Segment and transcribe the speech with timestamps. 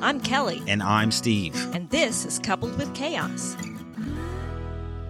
[0.00, 1.74] I'm Kelly, And I'm Steve.
[1.74, 3.56] and this is Coupled with Chaos.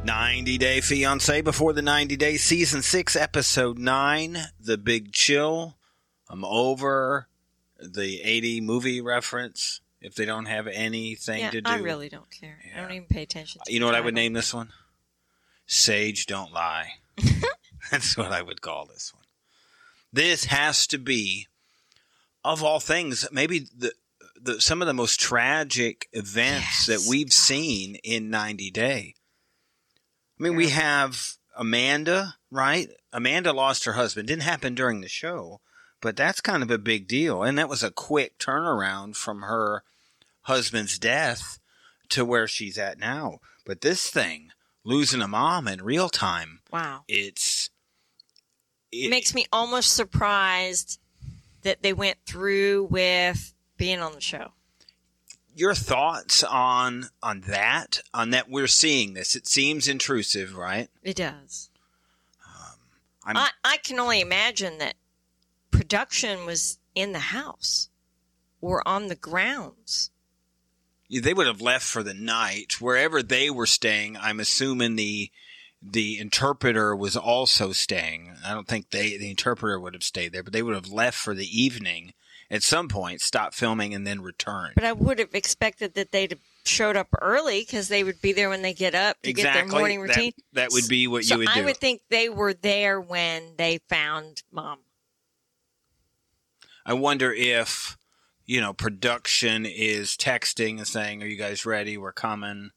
[0.05, 5.77] 90 Day Fiance before the 90 Day Season 6, Episode 9, The Big Chill.
[6.31, 7.29] I'm over
[7.79, 11.71] the 80 movie reference if they don't have anything yeah, to do.
[11.71, 12.59] I really don't care.
[12.75, 14.71] I don't even pay attention to You know what I would name this one?
[15.67, 16.95] Sage Don't Lie.
[17.91, 19.25] That's what I would call this one.
[20.13, 21.47] This has to be,
[22.43, 23.93] of all things, maybe the,
[24.41, 29.15] the some of the most tragic events that we've seen in 90 Day.
[30.39, 32.89] I mean, we have Amanda, right?
[33.13, 34.29] Amanda lost her husband.
[34.29, 35.61] Didn't happen during the show,
[36.01, 37.43] but that's kind of a big deal.
[37.43, 39.83] And that was a quick turnaround from her
[40.43, 41.59] husband's death
[42.11, 43.39] to where she's at now.
[43.67, 44.51] But this thing,
[44.85, 47.03] losing a mom in real time, Wow.
[47.09, 47.71] it's
[48.93, 51.01] It it, makes me almost surprised
[51.63, 54.53] that they went through with being on the show.
[55.55, 59.35] your thoughts on on that on that we're seeing this.
[59.35, 60.89] It seems intrusive, right?
[61.03, 61.71] It does.
[62.47, 62.79] Um,
[63.25, 64.95] I'm I, I can only imagine that
[65.71, 67.89] production was in the house
[68.61, 70.11] or on the grounds.
[71.09, 74.17] they would have left for the night wherever they were staying.
[74.17, 75.31] I'm assuming the
[75.81, 78.33] the interpreter was also staying.
[78.45, 81.17] I don't think they the interpreter would have stayed there, but they would have left
[81.17, 82.13] for the evening
[82.51, 84.73] at some point, stop filming, and then return.
[84.75, 88.33] But I would have expected that they'd have showed up early because they would be
[88.33, 90.33] there when they get up to get their morning routine.
[90.53, 91.61] That, would be what so you would do.
[91.61, 94.79] I would think they were there when they found mom.
[96.87, 97.99] I wonder if
[98.47, 101.99] you know production is texting and saying, "Are you guys ready?
[101.99, 102.71] We're coming,"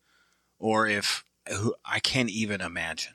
[0.59, 3.13] or if who- I can't even imagine.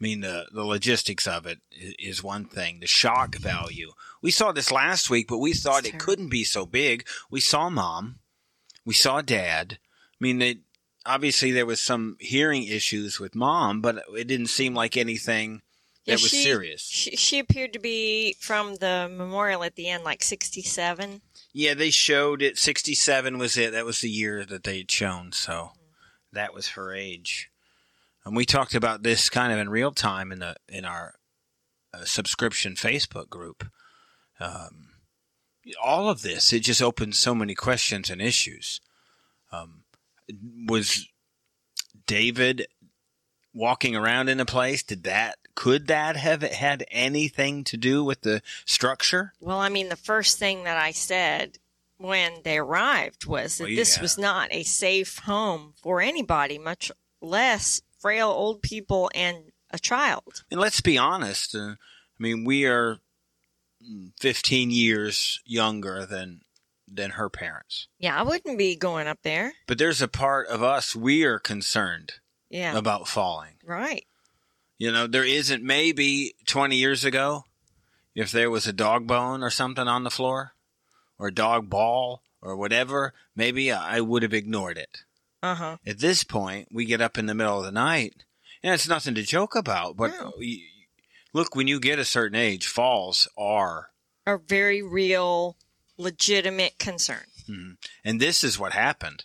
[0.00, 2.80] I mean, the the logistics of it is one thing.
[2.80, 3.42] The shock mm-hmm.
[3.42, 3.92] value.
[4.22, 7.06] We saw this last week, but we thought it couldn't be so big.
[7.30, 8.20] We saw mom,
[8.84, 9.78] we saw dad.
[9.80, 10.58] I mean, it,
[11.04, 15.62] obviously there was some hearing issues with mom, but it didn't seem like anything
[16.06, 16.82] that Yeah, was she- serious.
[16.82, 21.22] She, she appeared to be from the memorial at the end, like 67.
[21.52, 22.58] Yeah, they showed it.
[22.58, 23.72] 67 was it.
[23.72, 25.32] That was the year that they had shown.
[25.32, 25.74] So mm-hmm.
[26.32, 27.50] that was her age.
[28.28, 31.14] And we talked about this kind of in real time in the in our
[31.94, 33.64] uh, subscription Facebook group.
[34.38, 34.90] Um,
[35.82, 38.82] all of this, it just opened so many questions and issues.
[39.50, 39.84] Um,
[40.68, 41.08] was
[42.06, 42.66] David
[43.54, 44.82] walking around in a place?
[44.82, 49.32] Did that could that have had anything to do with the structure?
[49.40, 51.56] Well, I mean, the first thing that I said
[51.96, 56.92] when they arrived was that Well, this was not a safe home for anybody, much
[57.22, 59.36] less frail old people and
[59.70, 60.44] a child.
[60.50, 61.54] And let's be honest.
[61.54, 61.76] Uh, I
[62.18, 62.98] mean, we are
[63.86, 66.40] mm, 15 years younger than
[66.90, 67.86] than her parents.
[67.98, 69.52] Yeah, I wouldn't be going up there.
[69.66, 72.12] But there's a part of us we are concerned
[72.48, 73.56] Yeah, about falling.
[73.62, 74.06] right.
[74.78, 77.44] You know, there isn't maybe 20 years ago
[78.14, 80.52] if there was a dog bone or something on the floor
[81.18, 85.02] or a dog ball or whatever, maybe I would have ignored it.
[85.42, 85.76] Uh huh.
[85.86, 88.24] At this point, we get up in the middle of the night,
[88.62, 89.96] and it's nothing to joke about.
[89.96, 90.32] But No.
[91.32, 93.90] look, when you get a certain age, falls are
[94.26, 95.56] A very real,
[95.96, 97.24] legitimate concern.
[98.04, 99.24] And this is what happened.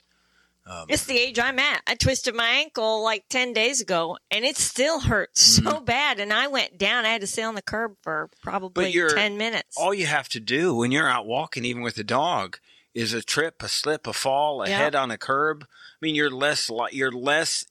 [0.66, 1.81] Um, It's the age I'm at.
[1.85, 5.84] I twisted my ankle like 10 days ago and it still hurts so Mm-hmm.
[5.84, 6.19] bad.
[6.22, 7.03] And I went down.
[7.06, 9.75] I had to sit on the curb for probably 10 minutes.
[9.78, 12.59] all you have to do when you're out walking, even with a dog,
[12.93, 14.77] is a trip, a slip, a fall, a Yeah.
[14.77, 15.63] head on a curb.
[15.63, 17.65] I mean, you're less li- you're less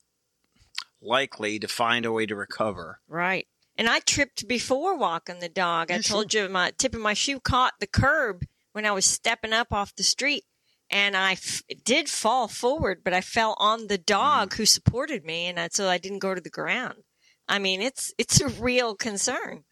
[1.00, 3.00] likely to find a way to recover.
[3.08, 3.46] right.
[3.78, 5.90] And I tripped before walking the dog.
[5.90, 9.54] I told you my tip of my shoe caught the curb when I was stepping
[9.54, 10.44] up off the street.
[10.90, 14.56] And I f- did fall forward, but I fell on the dog Mm.
[14.58, 15.46] who supported me.
[15.46, 17.04] And I, so I didn't go to the ground.
[17.48, 19.64] I mean, it's, it's a real concern.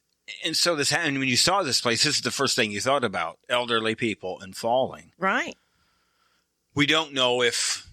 [0.44, 2.04] And so this happened when you saw this place.
[2.04, 5.12] This is the first thing you thought about: elderly people and falling.
[5.18, 5.56] Right.
[6.74, 7.86] We don't know if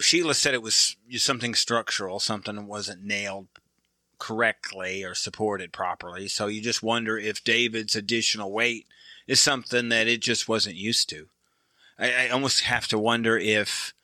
[0.00, 3.48] Sheila said it was something structural, something that wasn't nailed
[4.18, 6.28] correctly or supported properly.
[6.28, 8.86] So you just wonder if David's additional weight
[9.26, 11.28] is something that it just wasn't used to.
[11.98, 13.94] I, I almost have to wonder if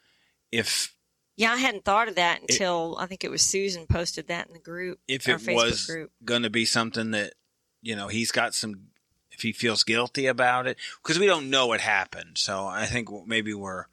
[0.50, 0.94] if
[1.42, 4.52] Yeah, I hadn't thought of that until I think it was Susan posted that in
[4.52, 5.00] the group.
[5.08, 7.34] if it Facebook was going to be something that
[7.80, 8.88] you know he's got some
[9.32, 12.38] if he feels guilty about it because we don't know what happened.
[12.38, 13.86] So I think maybe we're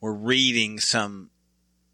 [0.00, 1.30] we're reading some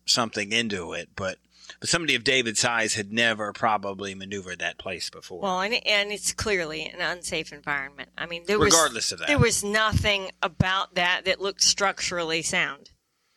[0.06, 1.38] something into it, but
[1.80, 5.40] But somebody of David's size had never probably maneuvered that place before.
[5.40, 8.10] Well, and, and it's clearly an unsafe environment.
[8.16, 9.28] I mean, there Regardless was, of that.
[9.28, 12.90] there was nothing about that that looked structurally sound.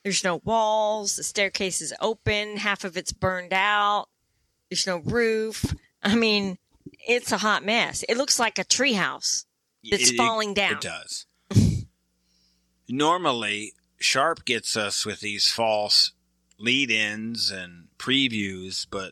[0.08, 1.18] There's no walls.
[1.18, 2.56] The staircase is open.
[2.56, 4.06] Half of it's burned out.
[4.70, 5.76] There's no roof.
[6.02, 6.58] I mean,
[7.06, 8.04] it's a hot mess.
[8.08, 9.44] It looks like a treehouse
[9.84, 10.76] that's It- falling down.
[10.76, 11.26] It does.
[12.88, 16.14] Normally, Sharp gets us with these false
[16.58, 19.12] lead ins and previews, but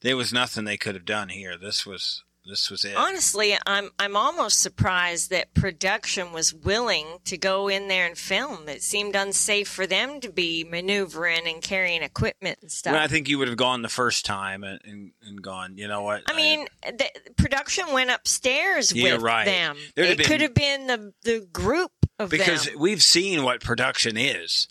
[0.00, 1.58] there was nothing they could have done here.
[1.58, 2.94] This was this was it.
[2.96, 8.68] Honestly, I'm I'm almost surprised that production was willing to go in there and film.
[8.68, 12.92] It seemed unsafe for them to be maneuvering and carrying equipment and stuff.
[12.92, 15.88] Well, I think you would have gone the first time and, and, and gone, you
[15.88, 16.22] know what?
[16.28, 19.44] I mean, the production went upstairs You're with right.
[19.46, 19.76] them.
[19.96, 22.78] There'd it been- could have been the the group of because them.
[22.78, 24.68] we've seen what production is.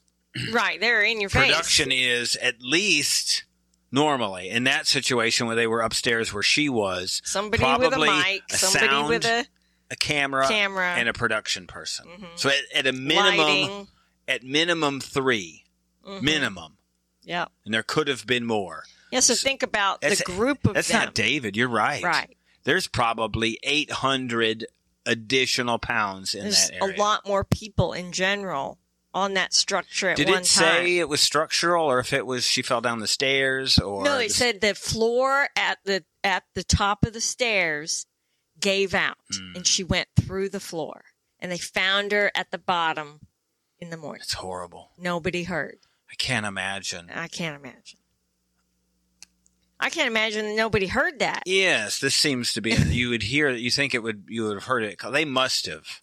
[0.51, 1.45] Right, they're in your face.
[1.51, 3.43] Production is at least
[3.93, 8.41] normally in that situation where they were upstairs where she was, somebody with a mic,
[8.51, 9.45] a somebody sound, with a
[9.91, 12.07] a camera, camera, and a production person.
[12.07, 12.27] Mhm.
[12.35, 13.87] So at, at a minimum, lighting.
[14.27, 15.63] at minimum 3
[16.05, 16.21] Mhm.
[16.21, 16.77] minimum,
[17.23, 18.83] Yeah, and there could have been more.
[19.11, 19.19] Yeah.
[19.19, 20.99] So think about the group of That's them.
[21.05, 21.55] not David.
[21.55, 22.01] You're right.
[22.03, 22.35] Right.
[22.63, 24.65] There's probably 800
[25.05, 26.95] additional pounds in There's that area.
[26.95, 28.79] a lot more people in general
[29.13, 30.85] on that structure at Did one it say time.
[30.87, 34.27] it was structural, or if it was she fell down the stairs, or No, it
[34.27, 38.05] just- said the floor at the at the top of the stairs
[38.59, 39.55] gave out, Hmm.
[39.57, 41.05] and she went through the floor,
[41.39, 43.19] and they found her at the bottom
[43.79, 44.21] in the morning.
[44.23, 44.91] it's horrible.
[44.97, 45.79] Nobody heard.
[46.11, 47.09] I can't imagine.
[47.13, 47.99] I can't imagine.
[49.79, 51.43] I can't imagine that nobody heard that.
[51.45, 52.71] Yes, this seems to be.
[52.73, 53.49] you would hear.
[53.49, 54.25] You think it would.
[54.29, 54.99] You would have heard it.
[55.11, 56.01] They must have.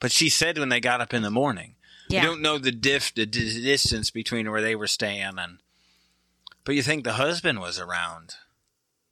[0.00, 1.76] But she said when they got up in the morning.
[2.10, 2.22] Yeah.
[2.22, 5.58] You don't know the diff, the di- distance between where they were staying and.
[6.64, 8.34] But you think the husband was around.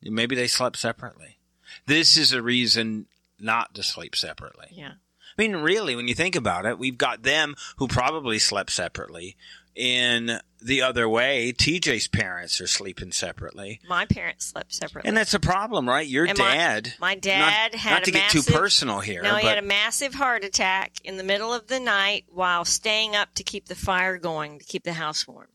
[0.02, 1.38] Maybe they slept separately.
[1.86, 3.06] This is a reason
[3.40, 4.68] not to sleep separately.
[4.70, 4.92] Yeah.
[5.38, 9.36] I mean, really, when you think about it, we've got them who probably slept separately.
[9.78, 13.80] In the other way, TJ's parents are sleeping separately.
[13.88, 15.06] My parents slept separately.
[15.06, 16.04] And that's a problem, right?
[16.04, 16.94] Your And dad.
[16.98, 19.58] My dad not, had not a to get too personal here, No, he but had
[19.58, 23.66] a massive heart attack in the middle of the night while staying up to keep
[23.66, 25.46] the fire going to keep the house warm.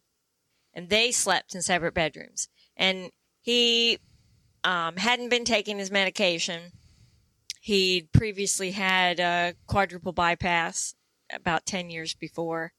[0.74, 2.48] And they slept in separate bedrooms.
[2.78, 3.12] And
[3.42, 4.00] he
[4.64, 6.72] um, hadn't been taking his medication.
[7.60, 10.96] He'd previously had a quadruple bypass
[11.30, 12.72] about 10 years before.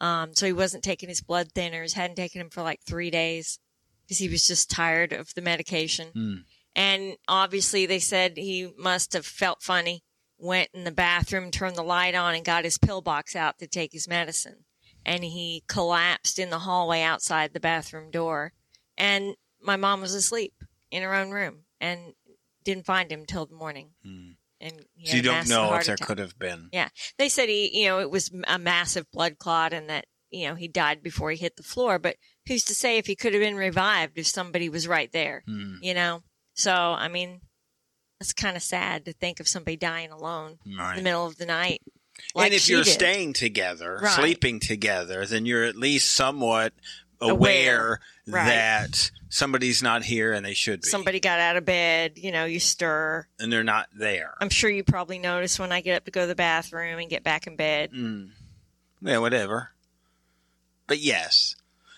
[0.00, 3.58] Um, so he wasn't taking his blood thinners, hadn't taken him for like three days
[4.04, 6.08] because he was just tired of the medication.
[6.12, 6.34] Hmm.
[6.74, 10.02] And obviously, they said he must have felt funny,
[10.38, 13.66] went in the bathroom, turned the light on, and got his pill box out to
[13.66, 14.64] take his medicine.
[15.04, 18.52] And he collapsed in the hallway outside the bathroom door.
[18.96, 20.54] And my mom was asleep
[20.90, 22.14] in her own room and
[22.64, 23.90] didn't find him till the morning.
[24.04, 24.32] Hmm.
[24.60, 26.06] And he so you don't know if there attack.
[26.06, 26.68] could have been.
[26.72, 30.48] Yeah, they said he, you know, it was a massive blood clot and that, you
[30.48, 31.98] know, he died before he hit the floor.
[31.98, 32.16] But
[32.46, 35.42] who's to say if he could have been revived if somebody was right there?
[35.46, 35.74] Hmm.
[35.82, 36.22] you know
[36.54, 37.40] so i mean
[38.20, 41.46] it's kind of sad to think of somebody dying alone in the middle of the
[41.46, 41.80] night
[42.34, 42.90] like and if you're did.
[42.92, 44.12] staying together, Right.
[44.12, 46.74] sleeping together, then you're at least somewhat
[47.20, 47.32] aware,
[47.76, 48.00] Aware.
[48.26, 48.44] Right.
[48.46, 50.88] that somebody's not here and they should be.
[50.88, 54.34] somebody got out of bed you know you stir and they're not there.
[54.40, 57.08] i'm sure you probably notice when i get up to go to the bathroom and
[57.10, 58.30] get back in bed Mm.
[59.02, 59.70] Yeah, whatever.
[60.86, 61.56] But yes.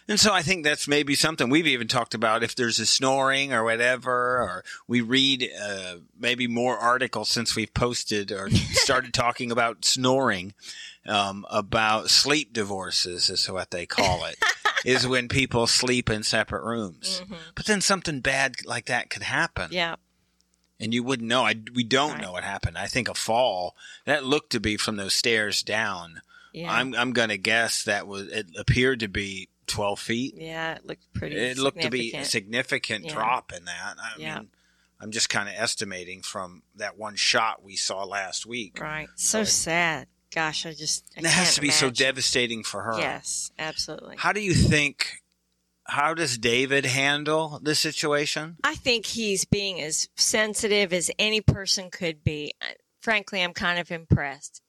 [0.09, 3.53] And so I think that's maybe something we've even talked about if there's a snoring
[3.53, 9.51] or whatever, or we read uh, maybe more articles since we've posted or started talking
[9.51, 10.55] about snoring,
[11.07, 14.37] um, about sleep divorces is what they call it,
[14.85, 17.23] is when people sleep in separate rooms.
[17.25, 17.37] Mhm.
[17.55, 19.97] But then something bad like that could happen yeah
[20.81, 21.45] and you wouldn't know.
[21.47, 22.23] I, we don't Right.
[22.23, 22.77] know what happened.
[22.77, 26.23] I think a fall that looked to be from those stairs down.
[26.53, 30.35] yeah I'm I'm gonna guess that was it appeared to be twelve feet.
[30.37, 32.31] yeah it looked pretty It looked to be a significant.
[32.31, 33.13] significant Yeah.
[33.15, 33.95] drop in that.
[34.01, 34.39] I Yeah.
[34.41, 34.51] mean,
[35.01, 38.79] I'm just kind of estimating from that one shot we saw last week.
[38.81, 42.83] right so But- sad gosh i just I it has to be so devastating for
[42.83, 42.99] her.
[42.99, 45.23] yes absolutely How do you think?
[45.85, 48.57] How does David handle this situation?
[48.63, 52.53] I think he's being as sensitive as any person could be.
[53.01, 54.63] Frankly, I'm kind of impressed.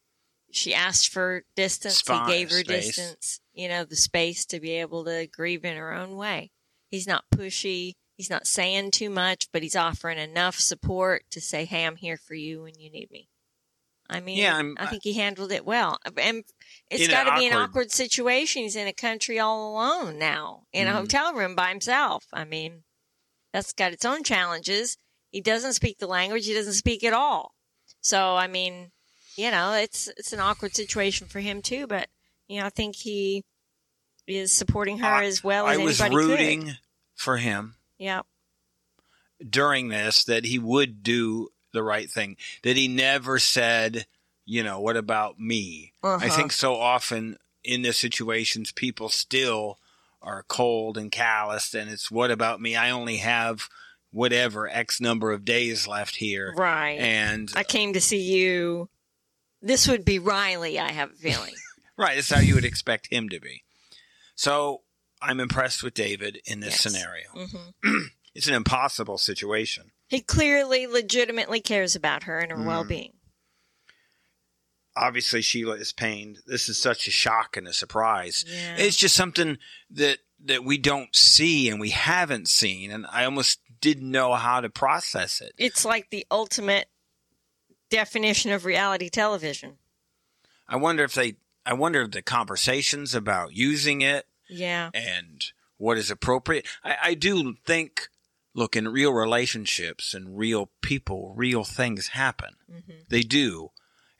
[0.52, 2.02] She asked for distance.
[2.06, 2.96] He gave her space.
[2.96, 6.52] distance, you know, the space to be able to grieve in her own way.
[6.90, 7.94] He's not pushy.
[8.18, 12.18] He's not saying too much, but he's offering enough support to say, Hey, I'm here
[12.18, 13.30] for you when you need me.
[14.10, 15.98] I mean, Yeah, I'm- I think he handled it well.
[16.18, 16.44] And
[16.90, 18.64] it's got to be an awkward- situation.
[18.64, 20.96] He's in a country all alone now in a Mhm.
[20.96, 22.26] hotel room by himself.
[22.34, 22.84] I mean,
[23.54, 24.98] that's got its own challenges.
[25.32, 26.46] He doesn't speak the language.
[26.46, 27.56] He doesn't speak at all.
[28.02, 28.92] So, I mean,
[29.36, 31.88] you know, it's it's an awkward situation for him too.
[31.88, 32.10] But
[32.48, 33.44] you know, I think he
[34.28, 36.80] is supporting her I- as well I as was anybody rooting could.
[37.16, 38.22] for him Yeah,
[39.50, 42.38] during this that he would do the right thing.
[42.64, 44.06] That he never said,
[44.46, 45.94] you know, what about me?
[46.04, 46.30] I Uh-huh.
[46.30, 49.80] think so often in the situations people still
[50.22, 52.76] are cold and calloused and it's what about me?
[52.76, 53.68] I only have
[54.12, 56.54] whatever X number of days left here.
[56.56, 57.00] right.
[57.00, 58.90] And I came to see you.
[59.62, 60.78] This would be Riley.
[60.80, 61.54] I have a feeling.
[61.98, 63.64] right, it's how you would expect him to be.
[64.36, 64.82] So
[65.22, 66.82] I'm impressed with David in this Yes.
[66.82, 67.48] scenario.
[67.84, 67.98] hmm
[68.36, 69.92] It's an impossible situation.
[70.08, 72.66] He clearly, legitimately cares about her and her Mhm.
[72.66, 73.14] well-being.
[74.96, 76.40] Obviously, Sheila is pained.
[76.46, 78.46] This is such a shock and a surprise.
[78.48, 78.76] Yeah.
[78.78, 79.58] It's just something
[79.92, 84.60] that that we don't see and we haven't seen, and I almost didn't know how
[84.60, 85.54] to process it.
[85.58, 86.90] it's like the ultimate
[87.90, 89.78] definition of reality television.
[90.68, 91.38] I wonder if they.
[91.66, 94.90] I wonder if the conversations about using it Yeah.
[94.94, 95.44] and
[95.78, 96.68] what is appropriate.
[96.84, 98.10] I, I do think.
[98.54, 102.56] Look, in real relationships and real people, real things happen.
[102.70, 103.72] hmm They do.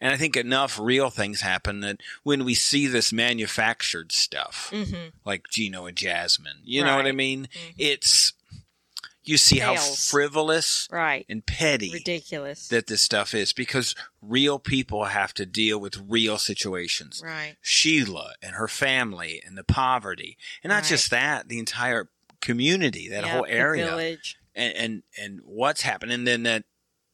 [0.02, 5.08] And I think enough real things happen that when we see this manufactured stuff, hmm
[5.26, 7.16] like Gino and Jasmine, you know what I Right.
[7.16, 7.48] mean?
[7.54, 7.74] Mhm.
[7.78, 8.34] It's,
[9.24, 11.26] you see how frivolous Right.
[11.30, 12.68] and petty Ridiculous.
[12.68, 17.22] that this stuff is because real people have to deal with real situations.
[17.24, 17.56] right.
[17.62, 20.38] Sheila and her family and the poverty.
[20.62, 20.90] And not Right.
[20.90, 22.10] just that, the entire
[22.44, 24.18] community, that Yeah, whole area
[24.56, 26.64] and, and and what's happening and then that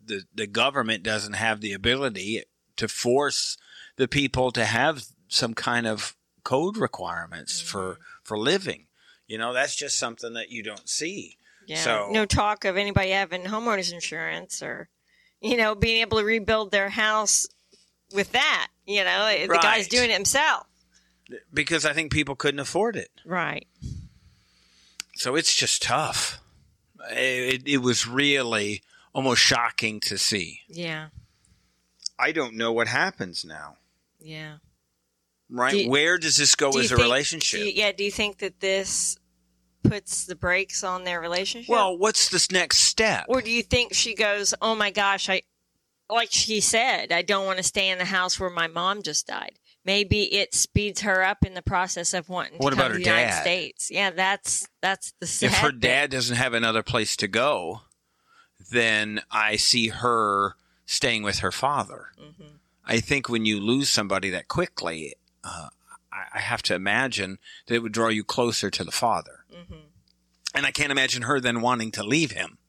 [0.03, 2.43] the the government doesn't have the ability
[2.75, 3.57] to force
[3.95, 8.01] the people to have some kind of code requirements for Mm-hmm.
[8.23, 8.87] for living
[9.27, 11.77] you know that's just something that you don't see Yeah.
[11.77, 14.89] So- no talk of anybody having homeowners insurance or,
[15.41, 17.47] you know, being able to rebuild their house
[18.13, 18.67] with that.
[18.87, 20.65] You know, the guy's doing it himself.
[21.53, 23.67] because i think people couldn't afford it Right.
[25.19, 26.39] So it's just tough
[27.11, 28.81] it, it was really
[29.13, 31.07] almost shocking to see Yeah.
[32.17, 33.77] i don't know what happens now
[34.19, 34.57] Yeah.
[35.49, 37.91] right Do you- where does this go Do as a think- relationship do you- yeah.
[37.91, 39.17] Do you think that this
[39.83, 41.69] puts the brakes on their relationship?
[41.69, 45.41] well what's this next step Or do you think she goes, "Oh my gosh, I
[46.09, 49.25] like she said, I don't want to stay in the house where my mom just
[49.27, 49.57] died."
[49.89, 52.93] Maybe it speeds her up in the process of wanting What to come about to
[52.93, 53.41] her the United?
[53.41, 53.89] States.
[53.89, 55.79] Yeah, that's that's the sad if her bit.
[55.81, 57.81] dad doesn't have another place to go,
[58.69, 60.53] then I see her
[60.85, 62.11] staying with her father.
[62.21, 62.59] Mhm.
[62.85, 65.69] I think when you lose somebody that quickly, uh,
[66.11, 69.43] I, I have to imagine that it would draw you closer to the father.
[69.51, 69.85] Mhm.
[70.53, 72.59] And I can't imagine her then wanting to leave him.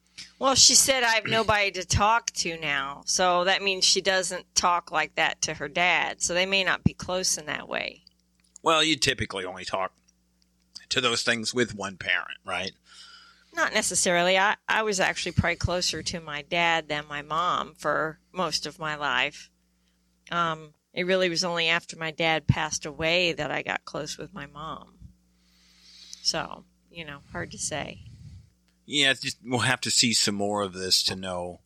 [0.41, 4.55] Well, she said I have nobody to talk to now, so that means she doesn't
[4.55, 6.23] talk like that to her dad.
[6.23, 8.05] So they may not be close in that way.
[8.63, 9.93] Well, you typically only talk
[10.89, 12.73] to those things with one parent, right?
[13.55, 14.39] Not necessarily.
[14.39, 18.79] I, I was actually probably closer to my dad than my mom for most of
[18.79, 19.51] my life.
[20.31, 24.33] Um, it really was only after my dad passed away that I got close with
[24.33, 24.95] my mom.
[26.23, 28.05] So, you know, hard to say.
[28.91, 31.61] Yeah, just, we'll have to see some more of this to know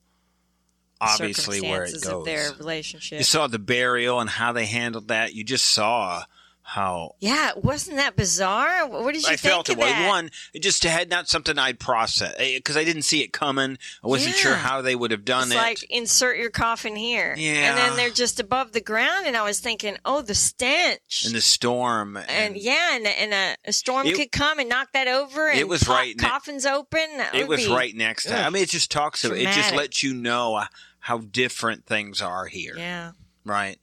[1.01, 2.07] obviously where it goes.
[2.07, 3.19] of their relationship.
[3.19, 5.35] You saw the burial and how they handled that.
[5.35, 6.25] You just saw
[6.67, 8.89] how yeah, wasn't that bizarre?
[8.89, 9.79] What did you I think felt it.
[9.79, 10.09] That?
[10.09, 13.77] one, it just had not something I'd process because I didn't see it coming.
[14.03, 15.59] I wasn't sure how they would have done it's it.
[15.59, 17.53] like insert your coffin here, Yeah.
[17.69, 21.35] and then they're just above the ground, and I was thinking, oh, the stench, in
[21.35, 24.89] the storm, and, and yeah, and, and a, a storm It- could come and knock
[24.95, 25.49] that over.
[25.51, 27.07] And It was right ne- coffins open.
[27.19, 28.39] That it was be- right next to.
[28.39, 29.37] I mean, it just talks about.
[29.37, 30.67] It just lets you know uh,
[31.01, 33.13] how different things are here, Yeah,
[33.45, 33.79] right?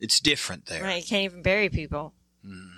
[0.00, 0.82] It's different there.
[0.82, 1.00] right.
[1.02, 2.12] You can't even bury people.
[2.44, 2.76] Hmm.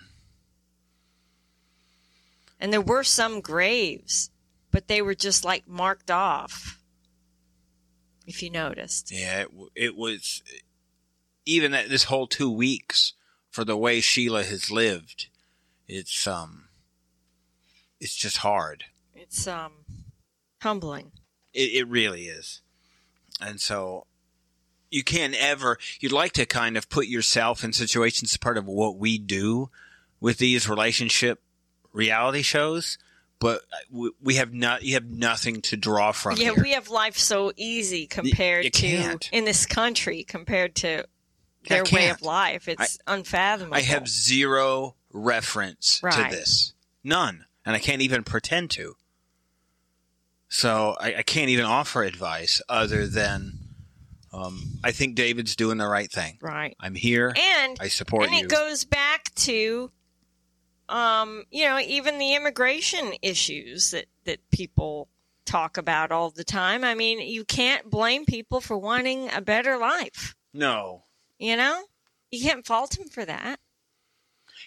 [2.58, 4.30] And there were some graves,
[4.70, 6.80] but they were just like marked off.
[8.26, 10.42] If you noticed, Yeah, it, it was
[11.44, 13.12] even that this whole two weeks
[13.50, 15.28] for the way Sheila has lived.
[15.86, 16.64] It's um,
[18.00, 18.84] it's just hard.
[19.14, 19.72] it's um
[20.60, 21.12] humbling.
[21.54, 22.62] It, it really is.
[23.40, 24.06] And so
[24.90, 28.96] you can't ever, you'd like to kind of put yourself in situations part of what
[28.96, 29.70] we do
[30.20, 31.42] with these relationship
[31.92, 32.98] reality shows,
[33.38, 36.62] but uh, we, we have not, you have nothing to draw from yeah, here.
[36.62, 39.28] we have life so easy compared you to can't.
[39.32, 41.04] in this country compared to
[41.68, 42.68] their way of life.
[42.68, 43.76] It's unfathomable.
[43.76, 46.30] I have zero reference Right.
[46.30, 46.74] to this.
[47.02, 47.44] None.
[47.64, 48.94] And I can't even pretend to.
[50.48, 53.58] So I, I can't even offer advice other than
[54.36, 56.38] um, I think David's doing the right thing.
[56.42, 56.76] right.
[56.78, 57.34] I'm here.
[57.36, 58.44] And I support and you.
[58.44, 59.90] it goes back to
[60.88, 65.08] um you know even the immigration issues that that people
[65.44, 69.76] talk about all the time i mean you can't blame people for wanting a better
[69.78, 71.02] life no.
[71.38, 71.82] you know
[72.30, 73.58] you can't fault them for that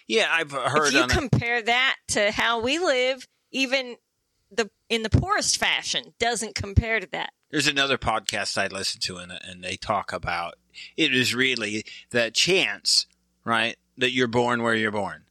[0.06, 3.96] Yeah, I've heard if you compare that to how we live even
[4.50, 9.16] the in the poorest fashion doesn't compare to that There's another podcast I listen to,
[9.16, 10.54] and, and they talk about
[10.96, 13.06] it is really the chance,
[13.44, 15.24] right, that you're born where you're born.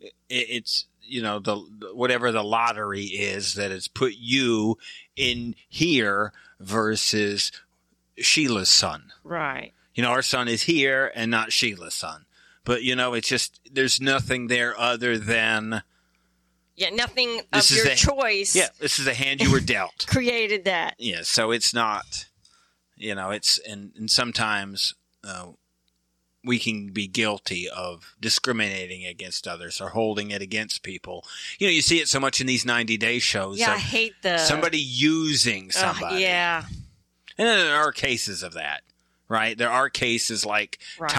[0.00, 1.56] It, it's you know the
[1.92, 4.78] whatever the lottery is that has put you
[5.16, 7.52] in here versus
[8.18, 9.12] Sheila's son.
[9.24, 12.24] right You know, our son is here and not Sheila's son.
[12.64, 15.82] But you know, it's just there's nothing there other than
[16.76, 19.60] yeah nothing This of is your the- choice yeah, this is the hand you were
[19.60, 20.06] dealt.
[20.10, 20.94] created that.
[20.98, 22.26] Yeah so it's not
[22.96, 25.48] you know it's and, and sometimes uh,
[26.44, 31.24] we can be guilty of discriminating against others or holding it against people.
[31.58, 34.14] You know you see it so much in these 90 day shows yeah i hate
[34.22, 36.22] the somebody using somebody.
[36.22, 36.64] yeah.
[37.38, 38.82] And then there are cases of that
[39.28, 39.56] right?
[39.56, 41.10] There are cases like Right.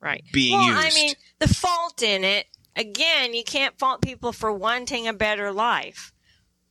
[0.00, 0.24] right.
[0.32, 5.06] being well, I mean, the fault in it again, you can't fault people for wanting
[5.08, 6.12] a better life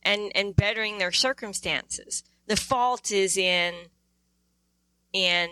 [0.02, 2.24] and and bettering their circumstances.
[2.46, 3.74] The fault is in
[5.12, 5.48] in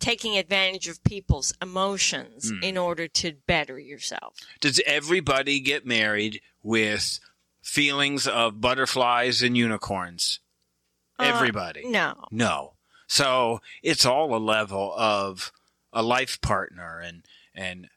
[0.00, 2.62] taking advantage of people's emotions Hmm.
[2.62, 4.36] in order to better yourself.
[4.60, 7.20] does everybody get married with
[7.62, 10.40] feelings of butterflies and unicorns
[11.18, 12.26] Uh, everybody No.
[12.30, 12.74] No.
[13.06, 15.52] So it's all a level of
[15.92, 17.88] a life partner and and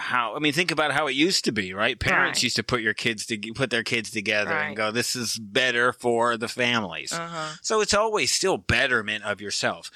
[0.00, 1.98] how I mean think about how it used to be, right?
[1.98, 2.42] Parents Right.
[2.44, 4.66] used to put your kids to put their kids together Right.
[4.68, 7.12] and go this is better for the families.
[7.12, 7.56] Uh-huh.
[7.62, 9.90] So it's always still betterment of yourself.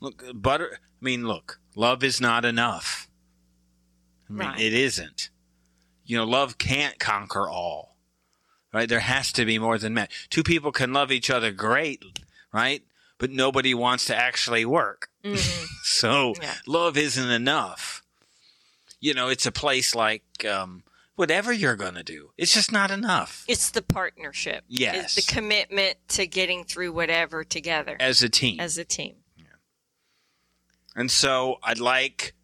[0.00, 3.08] Look, butter I mean look, love is not enough.
[4.28, 4.60] I mean Right.
[4.60, 5.30] it isn't.
[6.04, 7.96] You know, love can't conquer all.
[8.72, 8.88] Right?
[8.88, 10.10] There has to be more than that.
[10.30, 12.02] Two people can love each other great,
[12.52, 12.82] right?
[13.18, 15.08] But nobody wants to actually work.
[15.24, 15.66] Mhm.
[15.84, 16.54] So Yeah.
[16.66, 18.02] love isn't enough.
[19.00, 20.82] You know, it's a place like um,
[21.14, 24.64] whatever you're going to do, it's just not enough It's the partnership.
[24.68, 25.16] Yes.
[25.16, 28.60] It's the commitment to getting through whatever together as a team.
[28.60, 29.16] as a team.
[30.96, 32.34] and so I'd like,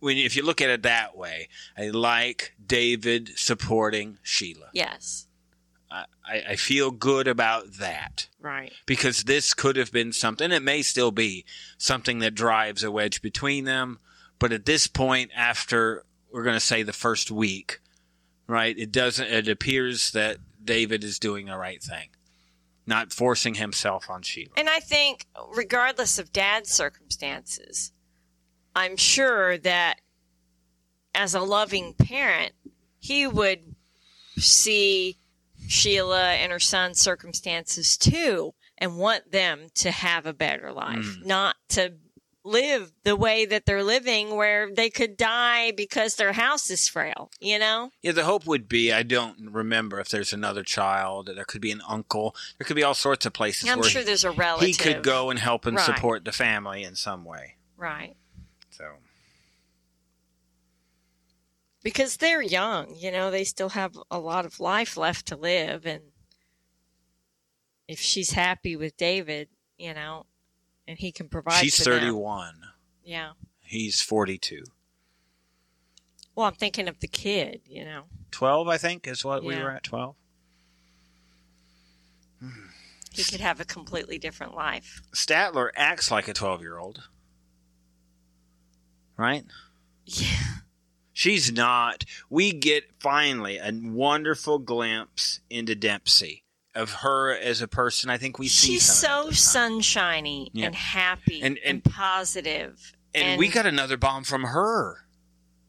[0.00, 1.48] when if you look at it that way,
[1.78, 4.68] I like David supporting Sheila.
[4.72, 5.26] Yes.
[5.90, 8.28] I, I I feel good about that.
[8.40, 8.72] Right.
[8.86, 11.44] because this could have been something it may still be
[11.78, 14.00] something that drives a wedge between them
[14.42, 17.80] but at this point after we're going to say the first week
[18.46, 22.08] right it doesn't it appears that david is doing the right thing
[22.86, 24.50] not forcing himself on sheila.
[24.56, 27.92] And I think, regardless of dad's circumstances,
[28.74, 30.00] I'm sure that
[31.14, 32.52] as a loving parent,
[32.98, 33.74] he would
[34.38, 35.18] see
[35.68, 41.26] Sheila and her son's circumstances too and want them to have a better life, mm.
[41.26, 41.94] not to
[42.44, 47.30] live the way that they're living where they could die because their house is frail,
[47.40, 47.90] you know?
[48.02, 51.70] yeah the hope would be i don't remember if there's another child there could be
[51.70, 54.66] an uncle there could be all sorts of places I'm sure there's a relative.
[54.66, 55.84] he could go and help and Right.
[55.84, 58.16] support the family in some way Right.
[58.70, 58.84] so
[61.82, 65.84] because they're young, you know, they still have a lot of life left to live
[65.86, 66.02] and
[67.88, 70.26] if she's happy with David, you know,
[70.92, 72.52] and he can provide she's 31
[73.02, 73.30] Yeah.
[73.62, 74.64] he's 42
[76.34, 78.02] Well, I'm thinking of the kid, you know.
[78.30, 80.14] 12 i think is what we were at 12
[83.14, 85.00] He could have a completely different life.
[85.14, 87.04] statler acts like a 12 year old
[89.16, 89.44] right?
[90.04, 90.56] Yeah.
[91.12, 92.04] she's not.
[92.28, 96.42] We get finally a wonderful glimpse into dempsey
[96.74, 99.72] of her as a person i think we see She's so it this time.
[99.82, 100.66] sunshiny Yeah.
[100.66, 102.92] and happy And- and, and- positive.
[103.14, 105.04] and, we got another bomb from her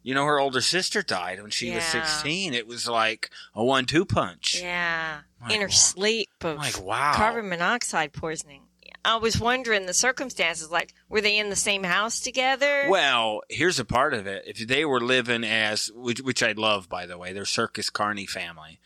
[0.02, 4.06] you know her older sister died when she was 16 it was like a one-two
[4.06, 5.20] punch Yeah.
[5.42, 5.72] Like, In her wow.
[5.72, 8.62] sleep of like wow carbon monoxide poisoning.
[9.06, 10.72] I was wondering the circumstances.
[10.72, 12.86] Like, were they in the same house together?
[12.88, 14.44] Well, here's a part of it.
[14.48, 18.26] If they were living as, which, which I love, by the way, they're Circus Carney
[18.26, 18.80] family.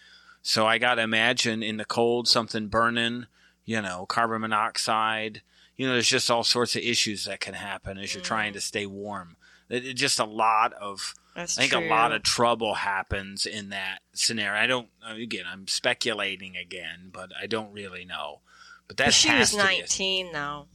[0.50, 3.26] So I got to imagine in the cold, something burning,
[3.66, 5.42] you know, carbon monoxide,
[5.76, 8.56] You know, there's just all sorts of issues that can happen as you're trying Mm.
[8.56, 9.36] to stay warm.
[9.70, 11.86] It, it just a lot of That's I think true.
[11.86, 14.58] a lot of trouble happens in that scenario.
[14.60, 15.44] I don't again.
[15.46, 18.40] I'm speculating again, but I don't really know.
[18.88, 20.68] But that she was to be a- 19 though.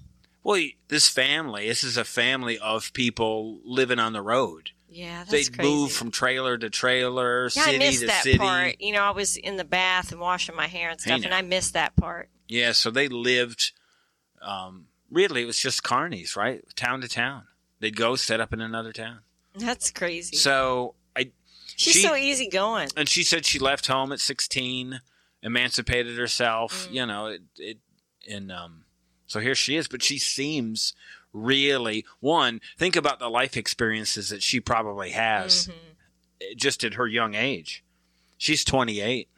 [0.44, 1.66] well, this family.
[1.66, 4.70] This is a family of people living on the road.
[4.92, 5.62] Yeah, that's crazy.
[5.70, 8.38] Move from trailer to trailer, yeah, city I missed to that city.
[8.38, 8.80] part.
[8.80, 11.42] You know, I was in the bath and washing my hair and stuff, and I
[11.42, 12.28] missed that part.
[12.48, 13.72] Yeah, so they lived.
[14.40, 16.62] Um, really, it was just carnies, right?
[16.76, 17.44] Town to town.
[17.80, 19.20] They'd go set up in another town.
[19.54, 20.36] That's crazy.
[20.36, 21.30] So I
[21.76, 22.88] She's she- so easy going.
[22.96, 25.00] and she said she left home at 16
[25.44, 26.92] emancipated herself Mm.
[26.94, 27.78] you know it, it
[28.30, 28.84] and um
[29.26, 30.94] so here she is but she seems
[31.32, 35.72] really one think about the life experiences that she probably has Mhm.
[36.42, 37.82] eh, just at her young age.
[38.38, 39.28] She's 28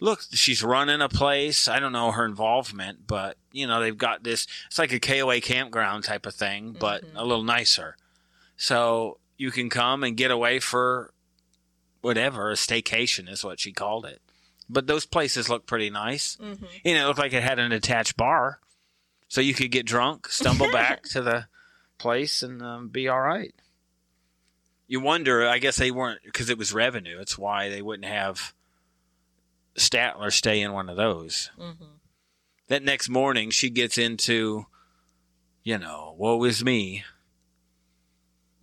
[0.00, 1.68] look she's running a place.
[1.68, 5.40] I don't know her involvement but you know they've got this it's like a koa
[5.40, 7.16] campground type of thing but Mhm.
[7.16, 7.96] a little nicer.
[8.56, 11.12] So you can come and get away for
[12.00, 14.20] whatever a staycation is what she called it.
[14.68, 16.36] But those places look pretty nice.
[16.40, 16.64] Mhm.
[16.84, 18.60] you know it looked like it had an attached bar
[19.32, 21.46] so you could get drunk stumble back to the
[21.96, 23.54] place and um, be all right.
[24.86, 27.18] You wonder i guess they weren't because it was revenue.
[27.18, 28.52] It's why they wouldn't have
[29.74, 31.50] statler stay in one of those.
[31.58, 31.76] Mhm.
[32.68, 34.66] that next morning she gets into
[35.64, 37.02] you know woe is me.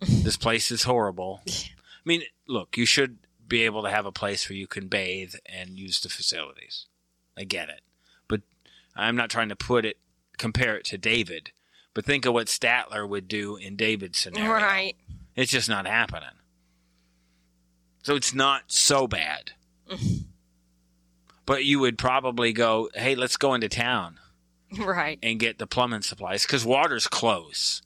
[0.00, 1.42] This place is horrible.
[1.48, 1.52] I
[2.04, 5.76] mean look you should be able to have a place where you can bathe and
[5.76, 6.86] use the facilities.
[7.36, 7.80] I get it.
[8.28, 8.42] But
[8.94, 9.96] i'm not trying to put it
[10.40, 11.50] compare it to david
[11.94, 14.96] but think of what statler would do in david's scenario Right.
[15.36, 16.30] it's just not happening
[18.02, 19.52] so it's not so bad
[21.46, 24.18] but you would probably go hey let's go into town
[24.78, 25.18] Right.
[25.22, 27.82] and get the plumbing supplies because water's close.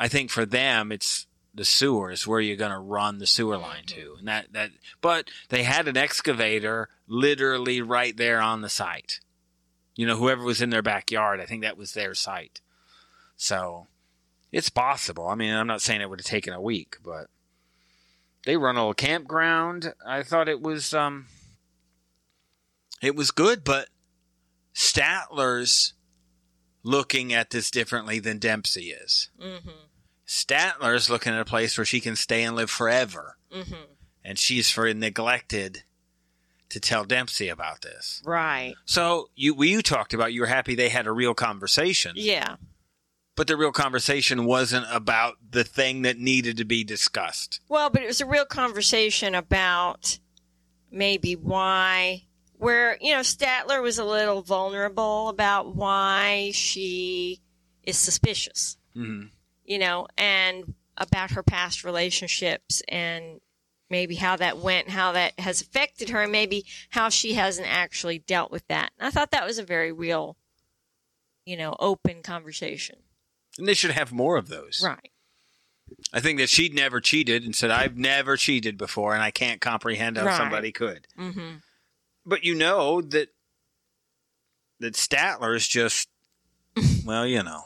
[0.00, 3.84] I think for them, it's the sewers where you're going to run the sewer line
[3.86, 4.70] to, and that that.
[5.00, 9.20] But they had an excavator literally right there on the site.
[9.94, 12.60] You know, whoever was in their backyard, I think that was their site.
[13.36, 13.86] So
[14.50, 15.28] it's possible.
[15.28, 17.26] I mean, I'm not saying it would have taken a week, but
[18.46, 19.92] they run a little campground.
[20.06, 21.26] I thought it was um,
[23.02, 23.88] it was good, but
[24.74, 25.94] Statler's
[26.82, 29.30] looking at this differently than Dempsey is.
[29.40, 29.68] Mm-hmm.
[30.26, 33.74] Statler's looking at a place where she can stay and live forever, Mm-hmm.
[34.24, 35.82] and she's for neglected
[36.72, 38.20] to tell Dempsey about this.
[38.24, 38.74] Right.
[38.84, 42.56] So you we you talked about you were happy they had a real conversation, Yeah.
[43.36, 47.60] but the real conversation wasn't about the thing that needed to be discussed.
[47.68, 50.18] Well, but it was a real conversation about
[50.90, 57.40] maybe why, where, you know, Statler was a little vulnerable about why she
[57.82, 59.24] is suspicious, hmm
[59.64, 63.40] you know, and about her past relationships and
[63.92, 68.18] maybe how that went, how that has affected her, and maybe how she hasn't actually
[68.18, 68.90] dealt with that.
[68.98, 70.36] And I thought that was a very real,
[71.46, 72.96] you know, open conversation.
[73.56, 74.82] And they should have more of those.
[74.84, 75.10] Right.
[76.12, 79.60] I think that she'd never cheated and said, "I've never cheated before, and I can't
[79.60, 80.36] comprehend how Right.
[80.36, 81.56] somebody could." Mm-hmm.
[82.24, 83.28] But you know that
[84.80, 86.08] that Statler is just
[87.04, 87.62] well, you know.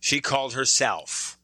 [0.00, 1.38] She called herself.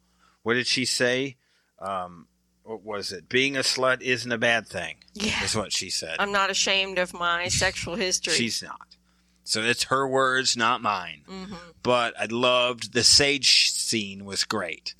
[0.44, 1.36] What did she say?
[1.78, 2.26] Um,
[2.72, 3.28] what was it?
[3.28, 4.96] Being a slut isn't a bad thing.
[5.14, 5.44] Yeah.
[5.44, 6.16] Is what she said.
[6.18, 8.32] I'm not ashamed of my sexual history.
[8.34, 8.96] She's not.
[9.44, 11.22] So it's her words, not mine.
[11.28, 14.94] hmm But I loved the sage scene was great.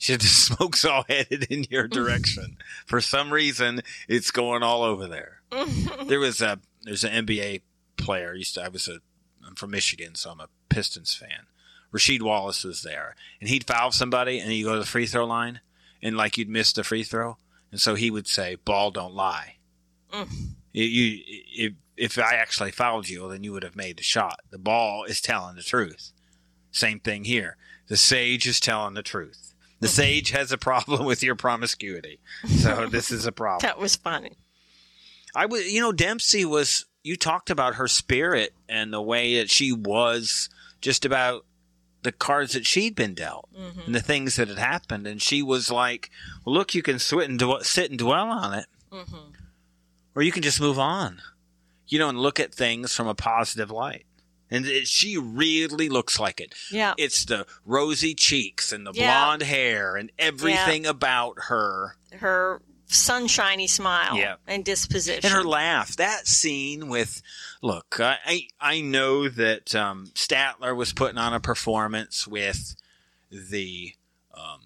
[0.00, 2.56] She had the smokes all headed in your direction.
[2.86, 5.40] For some reason, it's going all over there.
[6.06, 7.62] there was a there's an NBA
[7.96, 8.32] player.
[8.34, 8.98] I Used to I was a
[9.46, 11.46] I'm from Michigan, so I'm a Pistons fan.
[11.92, 15.24] Rasheed Wallace was there, and he'd foul somebody, and he'd go to the free throw
[15.26, 15.60] line,
[16.04, 17.38] and like you'd miss the free throw,
[17.72, 19.56] and so he would say, "Ball don't lie."
[20.12, 20.28] Mm.
[20.72, 21.22] You, you
[21.56, 24.40] if if I actually fouled you, then you would have made the shot.
[24.50, 26.12] The ball is telling the truth.
[26.70, 27.56] Same thing here.
[27.88, 29.54] The sage is telling the truth.
[29.80, 33.66] The sage has a problem with your promiscuity, so this is a problem.
[33.66, 34.36] That was funny.
[35.34, 36.84] I was, you know, Dempsey was.
[37.02, 40.48] You talked about her spirit and the way that she was,
[40.80, 41.44] just about
[42.04, 45.42] the cards that she'd been dealt hmm and the things that had happened, and she
[45.42, 46.10] was like,
[46.44, 49.32] well, "Look, you can sit and dwell, sit and dwell on it, hmm
[50.14, 51.20] or you can just move on,
[51.88, 54.06] you know, and look at things from a positive light."
[54.50, 56.54] And it, she really looks like it.
[56.70, 56.94] Yeah.
[56.96, 59.06] It's the rosy cheeks and the Yeah.
[59.24, 61.96] blonde hair and everything about her.
[62.12, 62.60] Her
[62.94, 64.36] sunshiny smile Yeah.
[64.46, 65.24] and disposition.
[65.24, 65.96] and her laugh.
[65.96, 67.22] That scene with,
[67.62, 72.76] look, I I, know that um, Statler was putting on a performance with
[73.30, 73.94] the
[74.34, 74.60] um,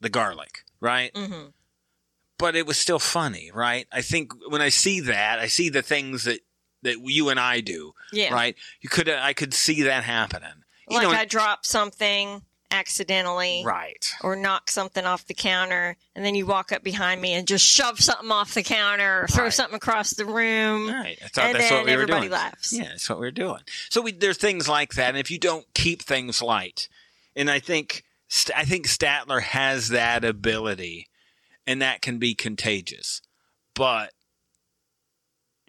[0.00, 1.10] the garlic, right?
[1.16, 1.46] hmm
[2.38, 3.86] But it was still funny, right?
[3.92, 6.40] I think when I see that, I see the things that
[6.82, 8.34] that you and I do, Yeah.
[8.34, 8.56] right?
[8.80, 10.64] You could I could see that happening.
[10.88, 14.10] You Like know, I drop something accidentally right?
[14.22, 17.64] or knock something off the counter and then you walk up behind me and just
[17.64, 19.52] shove something off the counter or throw Right.
[19.52, 20.88] something across the room.
[20.88, 21.18] Right.
[21.24, 22.32] I thought And that's then what we were everybody doing.
[22.32, 22.72] laughs.
[22.72, 23.60] Yeah, that's what we are doing.
[23.90, 26.88] So we, there's things like that, and if you don't keep things light,
[27.36, 28.04] and I think
[28.56, 31.08] I think Statler has that ability,
[31.66, 33.20] and that can be contagious.
[33.74, 34.12] But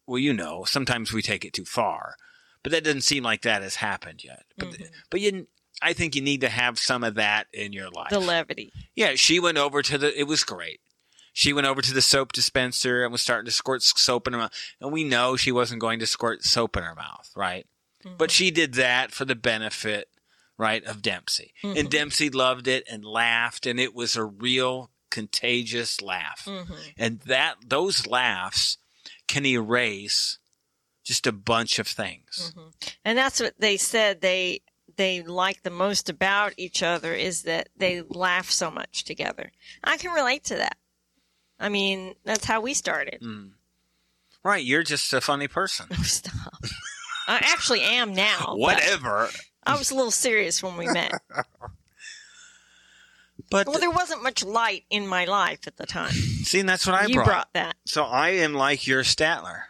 [0.05, 2.15] well, you know, sometimes we take it too far,
[2.61, 4.43] but that doesn't seem like that has happened yet.
[4.57, 4.89] But Mhm.
[5.09, 5.47] but you.
[5.83, 8.09] I think you need to have some of that in your life.
[8.09, 8.71] The levity.
[8.95, 10.17] Yeah, she went over to the.
[10.19, 10.79] It was great.
[11.35, 14.39] She went over to the soap dispenser and was starting to squirt soap in her
[14.39, 14.51] mouth.
[14.79, 17.65] And we know she wasn't going to squirt soap in her mouth, right?
[18.17, 20.09] But she did that for the benefit,
[20.57, 21.53] right, of Dempsey.
[21.63, 21.79] Mhm.
[21.79, 26.43] And Dempsey loved it and laughed, and it was a real contagious laugh.
[26.45, 28.77] hmm And that those laughs
[29.27, 30.37] can erase
[31.03, 32.51] just a bunch of things.
[32.55, 32.67] hmm
[33.05, 34.61] And that's what they said they
[34.95, 39.51] they like the most about each other is that they laugh so much together.
[39.83, 40.77] I can relate to that.
[41.59, 43.21] I mean, that's how we started.
[43.21, 43.51] Mm.
[44.43, 45.87] Right, you're just a funny person.
[45.91, 46.33] Oh, stop.
[47.27, 48.55] I actually am now.
[48.55, 49.29] Whatever.
[49.65, 51.13] I was a little serious when we met.
[53.49, 56.11] But Well, there wasn't much light in my life at the time.
[56.11, 57.25] see, and that's what I you brought.
[57.25, 57.75] brought that.
[57.85, 59.63] So I am like your Statler.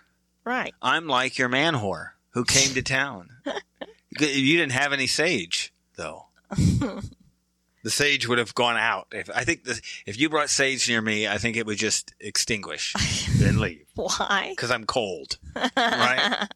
[0.46, 0.74] Right.
[0.82, 3.30] I'm like your man whore who came to town.
[4.20, 6.28] you didn't have any sage, though.
[6.50, 9.08] the sage would have gone out.
[9.12, 12.14] If I think the, if you brought sage near me, I think it would just
[12.20, 12.94] extinguish
[13.44, 14.48] and leave Why?
[14.50, 15.38] because I'm cold.
[15.56, 15.70] Right?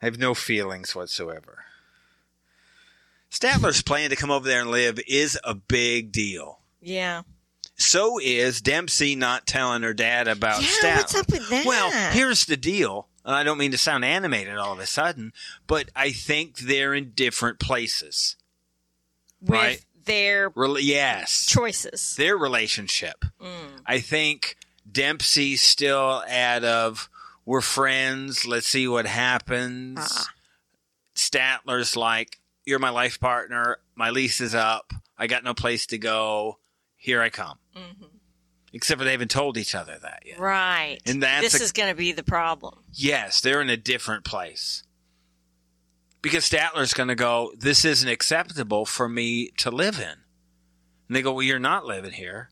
[0.00, 1.64] I have no feelings whatsoever.
[3.30, 6.60] Statler's plan to come over there and live is a big deal.
[6.80, 7.22] Yeah.
[7.76, 10.96] So is Dempsey not telling her dad about yeah, Statler.
[10.96, 11.66] what's up with that?
[11.66, 13.08] Well, here's the deal.
[13.28, 15.34] And I don't mean to sound animated all of a sudden,
[15.66, 18.36] but I think they're in different places.
[19.42, 19.84] with right.
[20.06, 21.44] their Rel- yes.
[21.44, 22.16] choices.
[22.16, 23.26] Their relationship.
[23.38, 23.82] Mm.
[23.84, 24.56] I think
[24.90, 27.10] Dempsey's still at of
[27.44, 29.98] we're friends, let's see what happens.
[30.00, 30.28] Ah.
[31.14, 35.98] Statler's like, You're my life partner, my lease is up, I got no place to
[35.98, 36.60] go,
[36.96, 37.58] here I come.
[37.76, 38.04] hmm
[38.72, 40.38] Except for they haven't told each other that yet.
[40.38, 40.98] Right.
[41.06, 42.80] And that's this a- is going to be the problem.
[42.92, 44.82] Yes, they're in a different place.
[46.20, 50.08] Because Statler's going to go, This isn't acceptable for me to live in.
[51.08, 52.50] And they go, Well, you're not living here.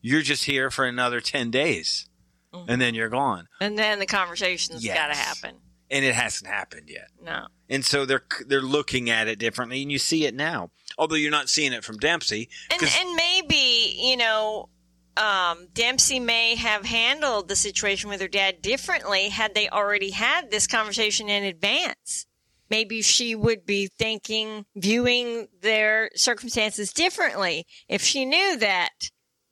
[0.00, 2.08] You're just here for another 10 days.
[2.54, 2.64] Mhm.
[2.68, 3.48] And then you're gone.
[3.60, 4.96] And then the conversation's Yes.
[4.96, 5.60] got to happen.
[5.90, 7.08] And it hasn't happened yet.
[7.20, 7.48] No.
[7.68, 10.70] And so they're they're looking at it differently, and you see it now.
[10.96, 12.48] Although you're not seeing it from Dempsey.
[12.70, 14.68] And and maybe you know,
[15.16, 20.50] um, Dempsey may have handled the situation with her dad differently had they already had
[20.50, 22.26] this conversation in advance.
[22.70, 28.90] Maybe she would be thinking, viewing their circumstances differently if she knew that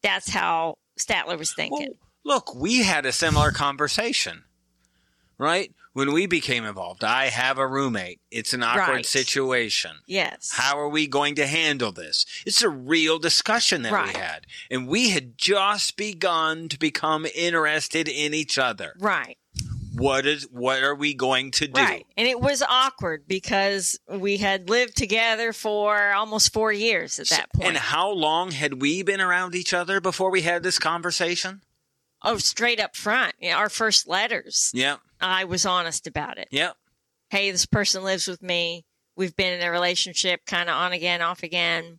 [0.02, 1.94] that's how Statler was thinking.
[2.24, 4.44] Well, look, we had a similar conversation,
[5.36, 5.72] right?
[5.98, 8.20] When we became involved, I have a roommate.
[8.30, 9.04] It's an awkward Right.
[9.06, 9.96] situation.
[10.06, 10.52] yes.
[10.52, 12.24] How are we going to handle this?
[12.46, 14.14] It's a real discussion that Right.
[14.14, 14.46] we had.
[14.70, 18.94] And we had just begun to become interested in each other.
[19.00, 19.38] right.
[19.92, 21.80] What is what are we going to do?
[21.82, 22.06] Right.
[22.16, 27.52] And it was awkward because we had lived together for almost four years at that
[27.52, 27.66] point.
[27.70, 31.62] And how long had we been around each other before we had this conversation?
[32.22, 33.34] oh, straight up front.
[33.40, 34.70] Yeah, our first letters.
[34.74, 35.00] Yep.
[35.20, 36.48] I was honest about it.
[36.50, 36.76] Yep.
[37.30, 38.84] Hey, this person lives with me.
[39.16, 41.98] We've been in a relationship kind of on again, off again.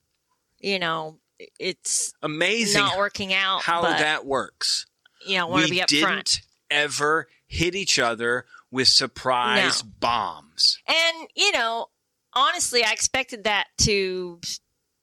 [0.60, 1.20] You know,
[1.60, 3.62] it's Amazing not working out.
[3.62, 4.86] how but, that works.
[5.26, 6.42] you know, want to be up didn't front.
[6.72, 9.90] ever hit each other with surprise No.
[10.00, 10.80] bombs.
[10.88, 11.88] And, you know,
[12.34, 14.40] honestly, I expected that to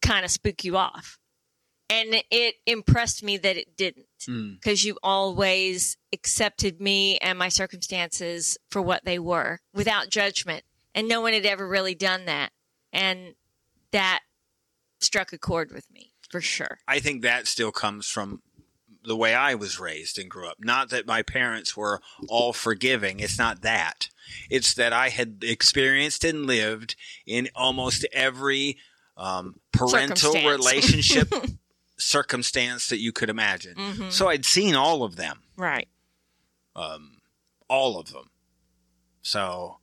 [0.02, 1.18] kind of spook you off.
[1.88, 4.54] And it impressed me that it didn't Hmm.
[4.54, 10.64] because you always accepted me and my circumstances for what they were without judgment.
[10.94, 12.50] And no one had ever really done that.
[12.92, 13.34] And
[13.92, 14.20] that
[15.00, 16.78] struck a chord with me for sure.
[16.88, 18.42] I think that still comes from
[19.04, 20.56] the way I was raised and grew up.
[20.58, 23.20] Not that my parents were all forgiving.
[23.20, 24.08] It's not that.
[24.50, 28.78] It's that I had experienced and lived in almost every
[29.16, 31.32] um, parental relationship
[31.98, 33.74] circumstance that you could imagine.
[33.76, 34.12] Mhm.
[34.12, 35.88] So I'd seen all of them, Right.
[36.74, 37.20] um,
[37.68, 38.30] all of them.
[39.22, 39.78] So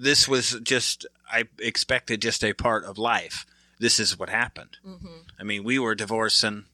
[0.00, 3.46] this was just, I expected just a part of life.
[3.78, 4.78] This is what happened.
[4.82, 6.66] hmm I mean, we were divorcing,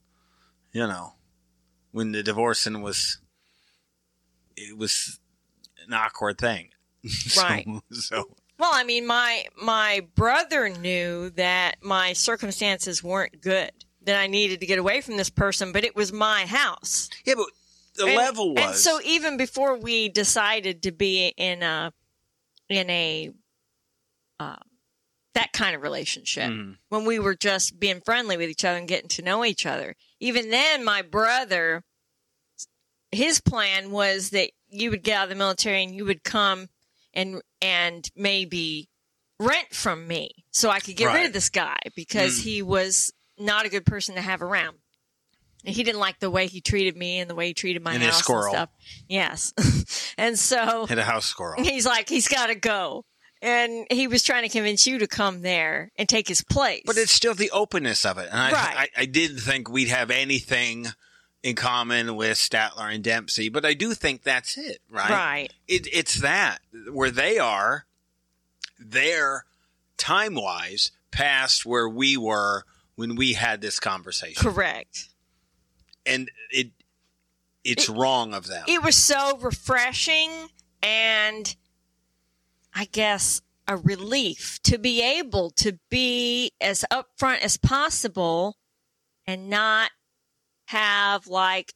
[0.71, 1.15] you know,
[1.91, 3.19] when the divorcing was,
[4.55, 5.19] it was
[5.85, 6.69] an awkward thing.
[7.09, 7.67] So- Right.
[7.91, 13.71] So, Well, I mean, my my brother knew that my circumstances weren't good.
[14.05, 17.09] That I needed to get away from this person, but it was my house.
[17.25, 17.47] yeah, but
[17.95, 18.63] the And- level was.
[18.65, 21.93] And so even before we decided to be in a
[22.69, 23.31] in a
[24.39, 24.55] uh,
[25.35, 26.77] that kind of relationship, Mhm.
[26.89, 29.95] when we were just being friendly with each other and getting to know each other,
[30.19, 31.83] even then, my brother,
[33.11, 36.69] his plan was that you would get out of the military and you would come
[37.13, 38.89] and and maybe
[39.39, 42.43] rent from me so I could get rid of this guy because Mm.
[42.43, 44.77] he was not a good person to have around.
[45.65, 47.93] And he didn't like the way he treated me and the way he treated my
[47.93, 48.47] And house squirrel.
[48.47, 48.69] and stuff.
[49.07, 50.13] Yes.
[50.17, 51.63] and so hit a house squirrel.
[51.63, 53.05] he's like, he's got to go.
[53.41, 56.83] And he was trying to convince you to come there and take his place.
[56.85, 58.29] But it's still the openness of it.
[58.31, 58.75] And I, Right.
[58.97, 60.87] I, I didn't think we'd have anything
[61.41, 65.09] in common with Statler and Dempsey, but I do think that's it, right?
[65.09, 65.53] right.
[65.67, 66.59] It, it's that
[66.91, 67.85] where they are,
[68.79, 69.45] they're
[69.97, 72.63] time wise past where we were
[72.95, 74.41] when we had this conversation.
[74.41, 75.09] Correct.
[76.05, 76.71] And it,
[77.63, 78.65] it's wrong of them.
[78.67, 80.29] It was so refreshing
[80.81, 81.55] and
[82.73, 88.57] I guess a relief to be able to be as upfront as possible
[89.25, 89.91] and not
[90.65, 91.73] have like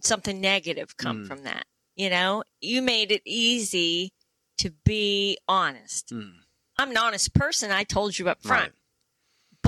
[0.00, 1.28] something negative come Mm.
[1.28, 1.66] from that.
[1.94, 4.12] You know, you made it easy
[4.58, 6.10] to be honest.
[6.10, 6.30] Hmm.
[6.76, 7.70] I'm an honest person.
[7.70, 8.62] I told you up front.
[8.62, 8.72] Right.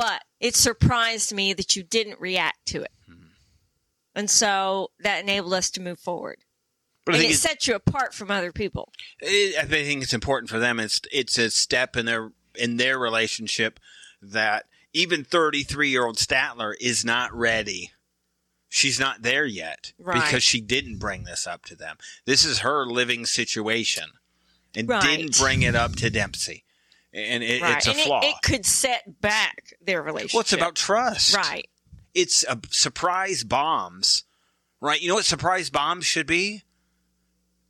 [0.00, 2.92] But it surprised me that you didn't react to it.
[3.08, 3.26] Mm-hmm.
[4.14, 6.38] And so that enabled us to move forward.
[7.04, 8.92] But and it it's, set you apart from other people.
[9.20, 10.80] it, I think it's important for them.
[10.80, 13.78] It's it's a step in their in their relationship
[14.22, 17.90] that even 33 year old Statler is not ready.
[18.68, 20.22] She's not there yet Right.
[20.22, 21.96] because she didn't bring this up to them.
[22.24, 24.10] This is her living situation,
[24.74, 25.02] and Right.
[25.02, 26.64] didn't bring it up to Dempsey,
[27.12, 27.76] and it, right.
[27.76, 28.20] it's a and flaw.
[28.20, 30.34] It, it could set back their relationship.
[30.34, 31.68] well, it's about trust, Right.
[32.12, 34.24] It's a surprise bombs,
[34.80, 35.00] right?
[35.00, 36.64] You know what surprise bombs should be?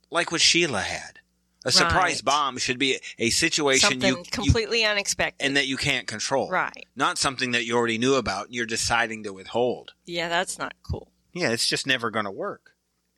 [0.09, 1.19] Like what Sheila had.
[1.63, 5.45] A surprise bomb should be a situation Something you, you completely unexpected.
[5.45, 6.49] and that you can't control.
[6.49, 6.87] right.
[6.95, 9.93] Not something that you already knew about and you're deciding to withhold.
[10.05, 11.11] Yeah, that's not cool.
[11.33, 12.71] Yeah, it's just never going to work.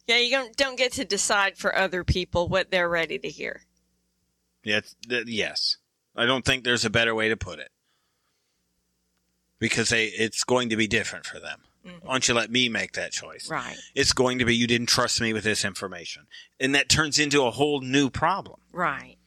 [0.08, 3.62] Yeah, you don't, don't get to decide for other people what they're ready to hear.
[4.62, 5.78] Yeah, it's, th- yes.
[6.16, 7.70] I don't think there's a better way to put it.
[9.60, 11.62] Because they, it's going to be different for them.
[11.86, 12.04] Mhm.
[12.04, 13.50] Why don't you let me make that choice?
[13.50, 13.78] Right.
[13.96, 16.28] It's going to be you didn't trust me with this information.
[16.60, 18.60] And that turns into a whole new problem.
[18.72, 19.18] Right.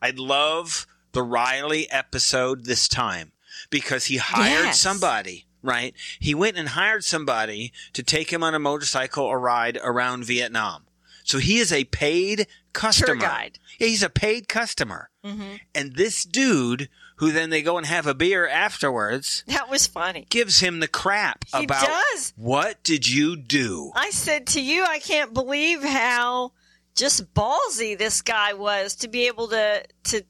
[0.00, 3.32] I'd love the Riley episode this time
[3.70, 4.80] because he hired Yes.
[4.80, 5.94] somebody, right?
[6.18, 10.86] He went and hired somebody to take him on a motorcycle or ride around Vietnam.
[11.24, 13.14] So he is a paid customer.
[13.16, 13.58] guide.
[13.78, 15.10] Yeah, he's a paid customer.
[15.24, 19.86] hmm And this dude, who then they go and have a beer afterwards, That was
[19.86, 20.26] funny.
[20.30, 22.32] gives him the crap He about does.
[22.36, 23.92] what did you do?
[23.94, 26.52] I said to you, I can't believe how
[26.94, 30.22] just ballsy this guy was to be able to to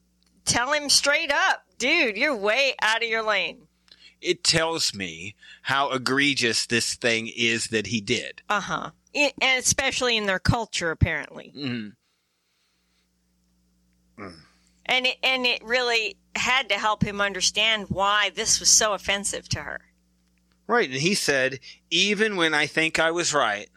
[0.44, 3.66] tell him straight up, dude, you're way out of your lane.
[4.20, 8.42] It tells me how egregious this thing is that he did.
[8.48, 8.90] Uh huh.
[9.14, 11.52] And especially in their culture, apparently.
[11.56, 11.92] Mhm.
[14.86, 19.48] And it, and it really had to help him understand why this was so offensive
[19.50, 19.80] to her.
[20.66, 20.90] Right.
[20.90, 23.68] And he said, even when I think I was right,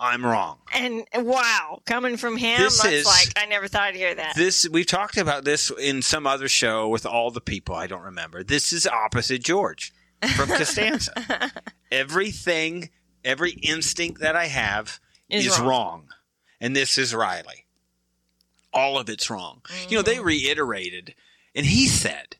[0.00, 0.58] I'm wrong.
[0.72, 4.36] And wow, coming from him, This that's is- like I never thought I'd hear that.
[4.36, 8.02] This we've talked about this in some other show with all the people I don't
[8.02, 8.42] remember.
[8.44, 9.92] This is opposite George
[10.36, 11.12] from Costanza.
[11.90, 12.90] Everything,
[13.24, 15.68] every instinct that I have Is is, wrong.
[15.68, 16.08] wrong.
[16.60, 17.66] And this is Riley.
[18.72, 19.62] All of it's wrong.
[19.88, 20.10] You know, Mm-hmm.
[20.10, 21.14] they reiterated
[21.54, 22.36] and he said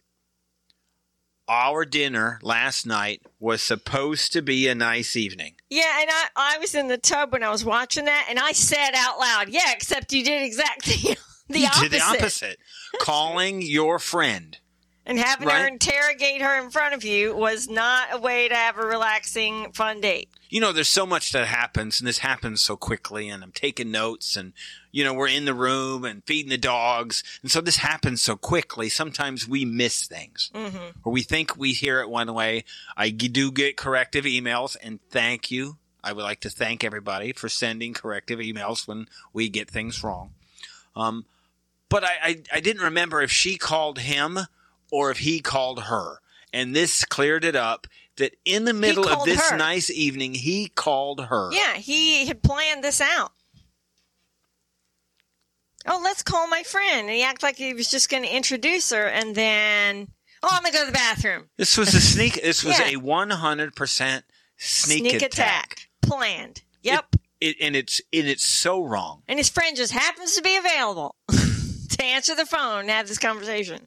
[1.48, 5.54] our dinner last night was supposed to be a nice evening.
[5.70, 8.52] Yeah, and I, I was in the tub when I was watching that, and I
[8.52, 11.16] said out loud, "Yeah," except you did exactly
[11.48, 11.90] the you opposite.
[11.90, 12.58] did the opposite.
[13.00, 14.58] Calling your friend
[15.06, 18.76] And having her interrogate her in front of you was not a way to have
[18.76, 20.28] a relaxing, fun date.
[20.48, 23.90] You know, there's so much that happens, and this happens so quickly, and I'm taking
[23.90, 24.52] notes, and
[24.92, 28.36] you know, we're in the room and feeding the dogs, and so this happens so
[28.36, 28.88] quickly.
[28.88, 30.98] Sometimes we miss things, Mm-hmm.
[31.04, 32.64] or we think we hear it one way.
[32.96, 35.76] I do get corrective emails, and thank you.
[36.02, 40.30] I would like to thank everybody for sending corrective emails when we get things wrong.
[40.96, 41.26] Um,
[41.88, 44.38] but I, I, I didn't remember if she called him
[44.90, 46.20] or if he called her.
[46.52, 47.86] And this cleared it up
[48.18, 49.56] that in the middle of this her.
[49.56, 51.50] nice evening, he called her.
[51.52, 53.32] Yeah, he had planned this out.
[55.86, 57.06] Oh, let's call my friend.
[57.08, 60.08] And he acted like he was just going to introduce her, and then,
[60.42, 61.48] oh, I'm going to go to the bathroom.
[61.56, 62.34] This was a sneak.
[62.42, 62.88] This was Yeah.
[62.90, 64.24] a one hundred percent
[64.56, 65.88] sneak, attack.
[66.02, 66.62] Planned.
[66.82, 67.16] Yep.
[67.40, 69.22] It, and it's and it's so wrong.
[69.28, 73.18] and his friend just happens to be available to answer the phone and have this
[73.18, 73.86] conversation.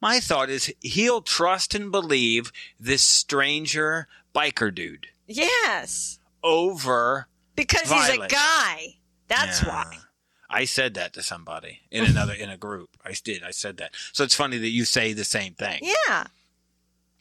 [0.00, 6.18] My thought is he'll trust and believe this stranger biker dude Yes.
[6.42, 7.28] over.
[7.54, 8.96] Because he's a guy.
[9.28, 9.68] That's Yeah.
[9.68, 9.98] why.
[10.50, 12.90] I said that to somebody in another in a group.
[13.04, 13.42] I did.
[13.42, 13.94] I said that.
[14.12, 15.80] So it's funny that you say the same thing.
[15.82, 16.26] Yeah.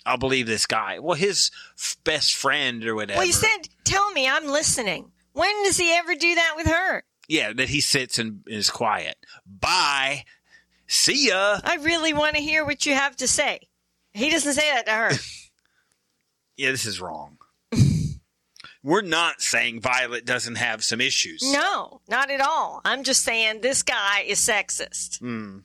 [0.05, 0.99] I'll believe this guy.
[0.99, 3.20] Well, his f- best friend or whatever.
[3.20, 5.12] Well, you said, tell me, I'm listening.
[5.34, 7.03] When does he ever do that with her?
[7.28, 9.16] yeah, that he sits and is quiet.
[9.45, 10.26] Bye.
[10.92, 11.62] See ya.
[11.64, 13.62] I really want to hear what you have to say.
[14.12, 15.12] He doesn't say that to her.
[16.58, 17.38] Yeah, this is wrong.
[18.84, 21.42] We're not saying Violet doesn't have some issues.
[21.52, 22.82] no, not at all.
[22.86, 25.20] I'm just saying this guy is sexist.
[25.20, 25.60] Hmm.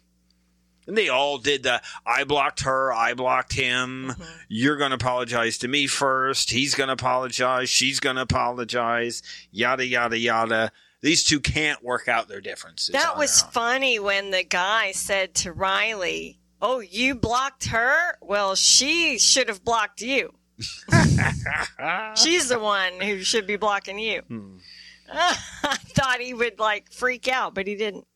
[0.87, 4.12] And they all did the I blocked her, I blocked him.
[4.12, 4.22] Mm-hmm.
[4.49, 6.51] You're going to apologize to me first.
[6.51, 7.68] He's going to apologize.
[7.68, 9.22] She's going to apologize.
[9.51, 10.72] Yada, yada, yada.
[11.07, 12.92] These two can't work out their differences.
[12.92, 18.18] That was funny when the guy said to Riley, Oh, you blocked her?
[18.20, 20.34] Well, she should have blocked you.
[22.16, 24.22] She's the one who should be blocking you.
[24.22, 24.57] Hmm.
[25.12, 28.07] I thought he would like freak out, but he didn't.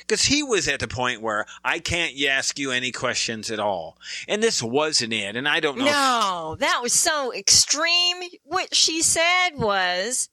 [0.00, 3.96] Because he was at the point where I can't ask you any questions at all.
[4.28, 5.36] And this wasn't it.
[5.36, 5.86] And I don't know.
[5.86, 8.18] if- No, that was so extreme.
[8.44, 10.28] What she said was,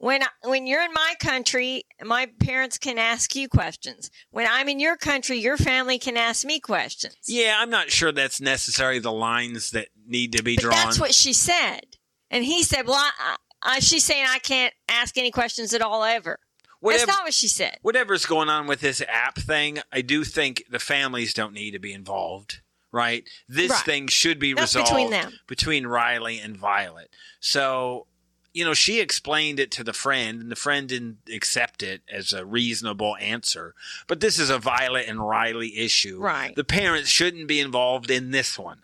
[0.00, 4.10] when when you're in my country, my parents can ask you questions.
[4.30, 7.14] When I'm in your country, your family can ask me questions.
[7.28, 10.72] yeah, I'm not sure that's necessarily the lines that need to be But drawn.
[10.74, 11.82] that's what she said,
[12.30, 16.02] and he said, "Well, I, I, she's saying I can't ask any questions at all
[16.02, 16.40] ever."
[16.80, 17.76] Whatever- That's not what she said.
[17.82, 21.78] whatever's going on with this app thing, I do think the families don't need to
[21.78, 23.22] be involved, right?
[23.46, 23.84] This Right.
[23.84, 25.38] thing should be That's resolved between them.
[25.46, 27.10] between Riley and Violet.
[27.38, 28.06] So,
[28.52, 32.32] you know, she explained it to the friend, and the friend didn't accept it as
[32.32, 33.74] a reasonable answer.
[34.06, 36.18] But this is a Violet and Riley issue.
[36.20, 36.54] Right.
[36.56, 38.82] The parents shouldn't be involved in this one.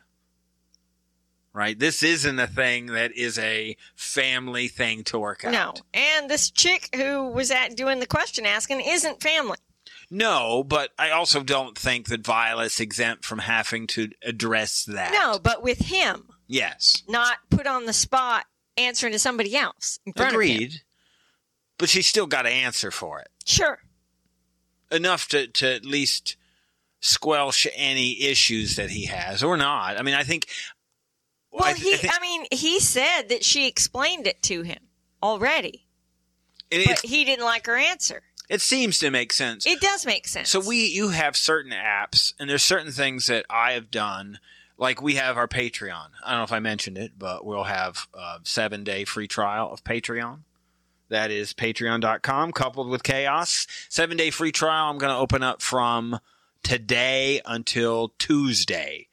[1.53, 1.79] Right?
[1.79, 5.53] This isn't a thing that is a family thing to work out.
[5.53, 9.57] No, and this chick who was at doing the question asking isn't family.
[10.11, 15.13] No, but I also don't think that Violet's exempt from having to address that.
[15.13, 17.03] No, but with him, Yes.
[17.09, 18.45] not put on the spot
[18.77, 19.99] answering to somebody else.
[20.07, 20.51] In front Of him.
[20.51, 20.83] Agreed.
[21.79, 23.29] But she's still got to answer for it.
[23.45, 23.79] Sure.
[24.91, 26.37] Enough to, to at least
[27.01, 29.99] squelch any issues that he has or not.
[29.99, 30.47] I mean, I think.
[31.51, 34.79] Well, I, he, I think, I mean, he said that she explained it to him
[35.23, 35.87] already,
[36.71, 38.23] but he didn't like her answer.
[38.49, 39.67] it seems to make sense.
[39.67, 40.49] It does make sense.
[40.51, 44.39] So we, you have certain apps, and there's certain things that I have done.
[44.79, 46.09] Like we have our Patreon.
[46.25, 49.73] I don't know if I mentioned it, but we'll have a seven day free trial
[49.73, 50.41] of Patreon.
[51.09, 53.67] That is patreon.com coupled with chaos.
[53.89, 54.91] Seven day free trial.
[54.91, 56.19] I'm going to open up from
[56.63, 59.09] today until Tuesday.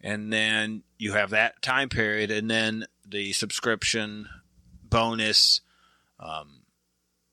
[0.00, 4.28] And then you have that time period, and then the subscription
[4.82, 5.60] bonus
[6.20, 6.62] um,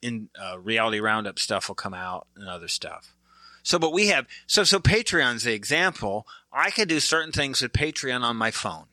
[0.01, 3.15] in uh, reality roundup stuff will come out and other stuff.
[3.63, 6.27] So, but we have so so Patreon's the example.
[6.53, 8.85] I can do certain things with Patreon on my phone,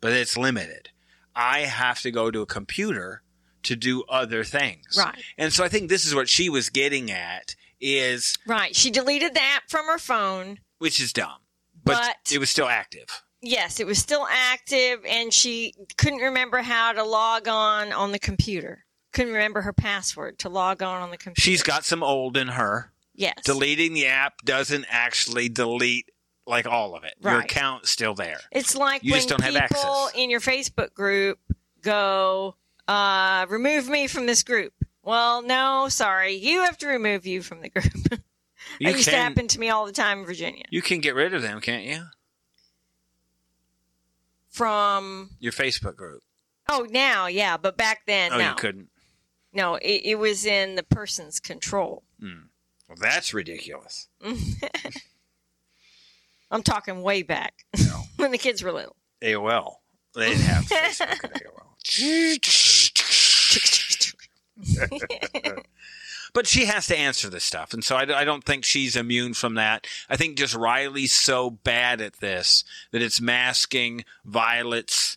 [0.00, 0.90] but it's limited.
[1.34, 3.22] I have to go to a computer
[3.64, 4.96] to do other things.
[4.98, 5.22] Right.
[5.38, 8.74] And so I think this is what she was getting at is right.
[8.74, 10.58] She deleted the app from her phone.
[10.78, 11.38] which is dumb,
[11.84, 13.22] but, But- it was still active.
[13.42, 18.18] Yes, it was still active, and she couldn't remember how to log on on the
[18.18, 18.84] computer.
[19.12, 21.42] Couldn't remember her password to log on on the computer.
[21.42, 22.92] She's got some old in her.
[23.14, 23.34] yes.
[23.44, 26.10] Deleting the app doesn't actually delete
[26.46, 27.14] like all of it.
[27.20, 27.44] Your Right.
[27.44, 28.40] account's still there.
[28.52, 30.12] It's like You when just don't have people access.
[30.14, 31.38] in your Facebook group
[31.82, 32.56] go,
[32.88, 34.72] uh, remove me from this group.
[35.02, 36.34] Well, no, sorry.
[36.34, 37.84] You have to remove you from the group.
[38.80, 40.64] You that used to happen to me all the time in Virginia.
[40.70, 42.02] you can get rid of them, can't you?
[44.50, 46.22] From Your Facebook group.
[46.68, 48.88] oh now, yeah, but back then, Oh, no, you couldn't.
[49.52, 52.02] no, it, it was in the person's control.
[52.20, 54.08] Well, that's ridiculous.
[56.50, 58.02] I'm talking way back No.
[58.16, 58.96] when the kids were little.
[59.22, 59.76] AOL.
[60.14, 61.42] They didn't have Facebook
[64.66, 65.62] AOL.
[66.36, 67.72] But she has to answer this stuff.
[67.72, 69.86] And so I, I don't think she's immune from that.
[70.06, 75.16] I think just Riley's so bad at this that it's masking Violet's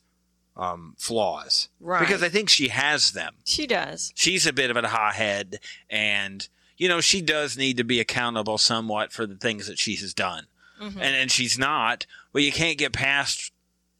[0.56, 1.68] um, flaws.
[1.82, 2.00] Right.
[2.00, 3.34] Because I think she has them.
[3.44, 4.14] She does.
[4.16, 5.60] She's a bit of a hothead.
[5.90, 9.96] And, you know, she does need to be accountable somewhat for the things that she
[9.98, 10.46] has done.
[10.80, 10.96] Mhm.
[10.96, 12.06] And, and she's not.
[12.34, 13.52] Well, you can't get past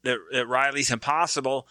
[0.02, 1.66] that, that Riley's impossible.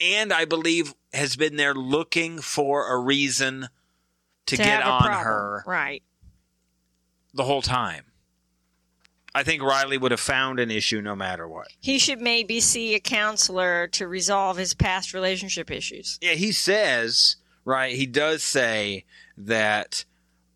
[0.00, 3.68] And I believe has been there looking for a reason
[4.46, 5.24] to, to get on problem.
[5.24, 6.02] her Right.
[7.32, 8.04] the whole time.
[9.34, 11.68] I think Riley would have found an issue no matter what.
[11.80, 16.18] He should maybe see a counselor to resolve his past relationship issues.
[16.22, 19.04] Yeah, he says, right, he does say
[19.36, 20.06] that,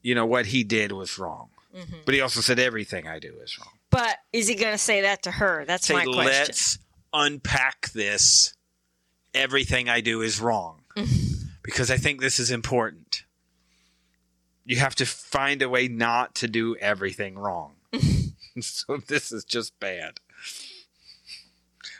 [0.02, 1.49] you know, what he did was wrong.
[1.76, 1.96] Mm-hmm.
[2.04, 3.74] But he also said everything I do is wrong.
[3.90, 5.64] But is he going to say that to her?
[5.66, 6.24] That's Say, my question.
[6.24, 6.78] let's
[7.12, 8.54] unpack this.
[9.34, 10.82] Everything I do is wrong.
[11.62, 13.22] because I think this is important.
[14.64, 17.74] You have to find a way not to do everything wrong.
[18.60, 20.18] so this is just bad.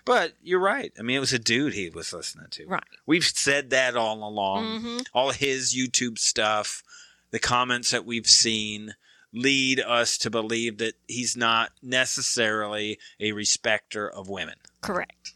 [0.04, 0.92] But you're right.
[0.98, 2.66] I mean, it was a dude he was listening to.
[2.66, 2.82] Right.
[3.06, 4.80] We've said that all along.
[4.82, 5.06] Mhm.
[5.12, 6.82] All his YouTube stuff,
[7.30, 8.94] the comments that we've seen
[9.32, 14.56] lead us to believe that he's not necessarily a respecter of women.
[14.80, 15.32] Correct.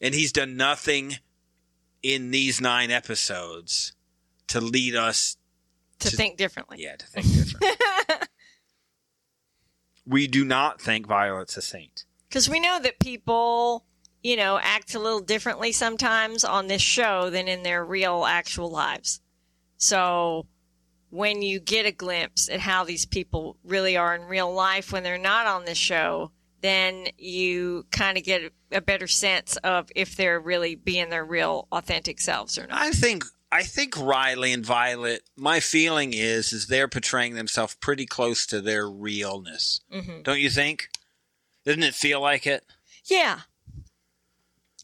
[0.00, 1.16] And he's done nothing
[2.02, 3.92] in these nine episodes
[4.48, 5.36] to lead us,
[6.00, 6.78] To To- think differently.
[6.80, 8.28] yeah, to think different.
[10.06, 12.04] we do not think Violet's a saint.
[12.28, 13.84] Because we know that people,
[14.22, 18.70] you know, act a little differently sometimes on this show than in their real, actual
[18.70, 19.20] lives.
[19.76, 20.46] So
[21.10, 25.02] when you get a glimpse at how these people really are in real life when
[25.02, 26.30] they're not on the show,
[26.60, 31.66] then you kind of get a better sense of if they're really being their real,
[31.72, 32.78] authentic selves or not.
[32.78, 35.22] I think I think Riley and Violet.
[35.36, 39.80] My feeling is is they're portraying themselves pretty close to their realness.
[39.90, 40.88] hmm Don't you think?
[41.64, 42.64] Doesn't it feel like it?
[43.04, 43.40] Yeah.
[43.40, 43.82] I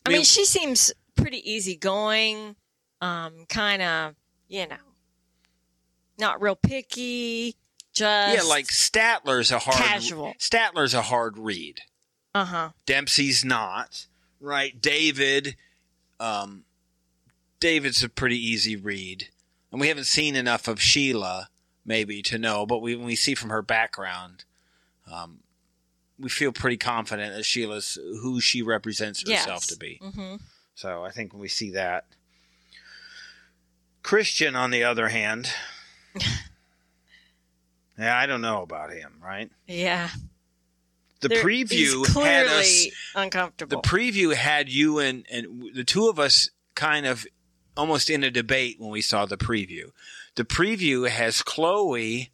[0.07, 2.57] I mean- mean, she seems pretty easygoing,
[3.01, 4.15] um, kind of,
[4.49, 4.77] you know,
[6.19, 7.57] not real picky,
[7.93, 10.35] just yeah, like Statler's a hard Casual.
[10.39, 11.81] Statler's a hard read.
[12.35, 12.69] uh huh.
[12.87, 14.07] Dempsey's not.
[14.41, 14.81] Right.
[14.81, 15.57] David
[16.21, 16.65] um
[17.61, 19.29] David's a pretty easy read.
[19.73, 21.49] And we haven't seen enough of Sheila
[21.85, 24.45] maybe to know, but we when we see from her background
[25.11, 25.39] um
[26.19, 29.67] we feel pretty confident that Sheila's who she represents herself Yes.
[29.69, 30.01] to be.
[30.03, 30.37] hmm
[30.75, 32.05] So I think when we see that.
[34.03, 35.49] Christian, on the other hand,
[37.99, 39.51] yeah, I don't know about him, right?
[39.67, 40.11] Yeah.
[41.21, 43.57] The preview had clearly us.
[43.57, 47.27] The preview had you and and the two of us kind of
[47.77, 49.91] almost in a debate when we saw the preview.
[50.35, 52.31] The preview has Chloe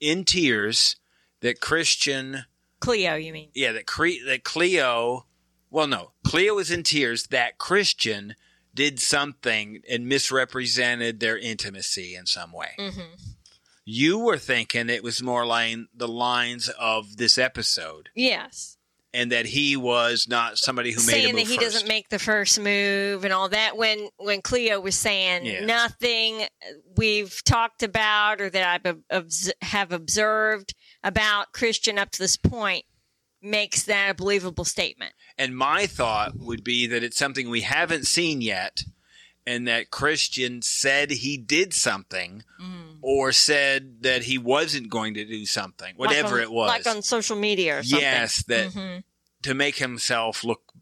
[0.00, 0.96] in tears
[1.40, 2.44] that Christian,
[2.80, 3.50] Cleo, you mean?
[3.54, 5.26] yeah, that Cre- that Cleo,
[5.70, 8.34] well, no, Cleo is in tears that Christian
[8.76, 12.70] did something and misrepresented their intimacy in some way.
[12.78, 13.00] hmm
[13.84, 18.76] You were thinking it was more like the lines of this episode, Yes.
[19.14, 21.72] and that he was not somebody who made a saying move that he first.
[21.74, 25.64] doesn't make the first move and all that when when Cleo was saying Yeah.
[25.64, 26.46] nothing
[26.96, 32.84] we've talked about or that I've obs- have observed about Christian up to this point
[33.42, 35.12] makes that a believable statement.
[35.38, 38.84] And my thought would be that it's something we haven't seen yet,
[39.46, 42.42] and that Christian said he did something
[43.02, 46.68] or said that he wasn't going to do something, whatever Like on- it was.
[46.68, 48.00] like on social media or something.
[48.00, 49.04] yes, that Mhm.
[49.42, 50.72] to make himself look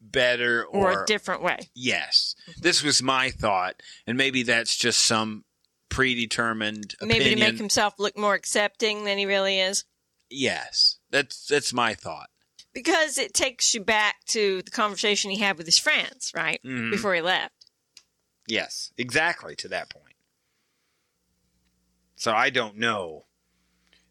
[0.00, 1.58] better or, or, a different way.
[1.74, 2.34] yes.
[2.56, 5.44] This was my thought, and maybe that's just some
[5.90, 9.84] predetermined Maybe to make himself look more accepting than he really is.
[10.30, 12.30] yes, that's that's my thought.
[12.72, 16.60] Because it takes you back to the conversation he had with his friends, right?
[16.64, 16.90] Mhm.
[16.92, 17.54] Before he left.
[18.46, 20.14] Yes, exactly to that point.
[22.16, 23.24] So I don't know.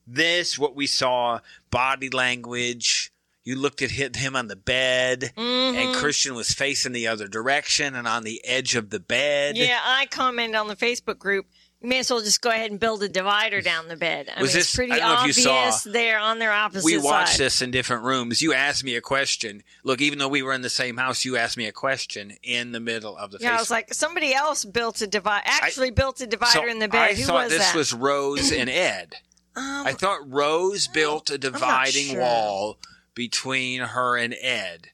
[0.08, 1.39] This, what we saw,
[1.70, 3.12] body language.
[3.43, 5.95] You looked at him on the bed, and Mhm.
[5.95, 9.58] Christian was facing the other direction and on the edge of the bed.
[9.58, 11.47] Yeah, I commented on the Facebook group.
[11.82, 14.28] You may as well just go ahead and build a divider down the bed.
[14.36, 16.98] I Was mean, this- it's pretty I don't know obvious they're on their opposite we
[16.98, 17.40] watched side.
[17.40, 18.42] this in different rooms.
[18.42, 19.64] You asked me a question.
[19.86, 22.74] Look, even though we were in the same house, you asked me a question in
[22.74, 25.44] the middle of the Yeah, I was like, somebody else built a divider.
[25.46, 27.12] Actually, built a divider So in the bed.
[27.12, 27.76] I Who thought was this that?
[27.76, 29.16] was Rose and Ed.
[29.56, 32.20] um, I thought Rose built a dividing sure.
[32.20, 32.78] wall
[33.16, 34.90] between her and Ed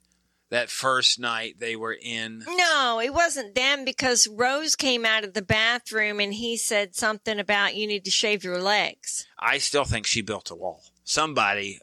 [0.49, 2.43] that first night they were in.
[2.47, 7.39] no, it wasn't them because Rose came out of the bathroom and he said something
[7.39, 9.25] about you need to shave your legs.
[9.39, 10.83] I still think she built a wall.
[11.03, 11.79] Somebody.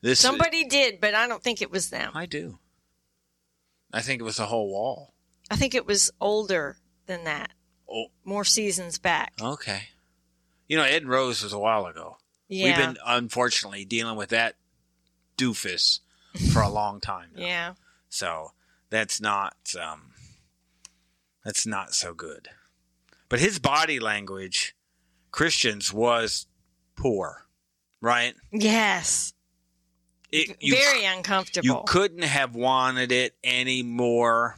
[0.00, 2.12] This Somebody did, but I don't think it was them.
[2.14, 2.58] I do.
[3.92, 5.14] I think it was a whole wall.
[5.50, 7.50] I think it was older than that,
[7.88, 9.32] Oh, more seasons back.
[9.40, 9.88] okay.
[10.66, 12.16] You know, Ed and Rose was a while ago.
[12.48, 12.66] Yeah.
[12.66, 14.56] We've been unfortunately dealing with that
[15.36, 16.00] doofus
[16.52, 17.42] for a long time now.
[17.44, 17.74] yeah.
[18.08, 18.52] So
[18.90, 20.12] that's not um,
[21.44, 22.48] that's not so good.
[23.28, 24.76] But his body language,
[25.32, 26.46] Christians was
[26.96, 27.46] poor,
[28.00, 28.34] right?
[28.52, 29.32] Yes.
[30.30, 31.66] It, you, Very uncomfortable.
[31.66, 34.56] you couldn't have wanted it any more.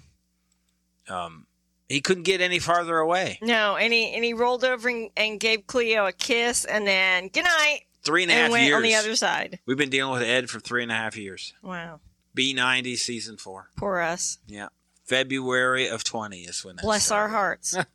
[1.09, 1.47] Um,
[1.89, 3.39] he couldn't get any farther away.
[3.43, 7.29] no, and he and he rolled over and, and gave Cleo a kiss, and then
[7.29, 8.77] good night, Three and a and half went years.
[8.77, 9.59] on the other side.
[9.67, 11.53] We've been dealing with Ed for three and a half years.
[11.63, 12.01] Wow,
[12.35, 13.71] B ninety season four.
[13.77, 14.39] poor us.
[14.47, 14.69] Yeah,
[15.05, 16.83] February of twenty is when that.
[16.83, 17.77] Bless our hearts.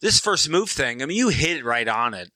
[0.00, 2.30] this first move thing, I mean, you hit it right on it.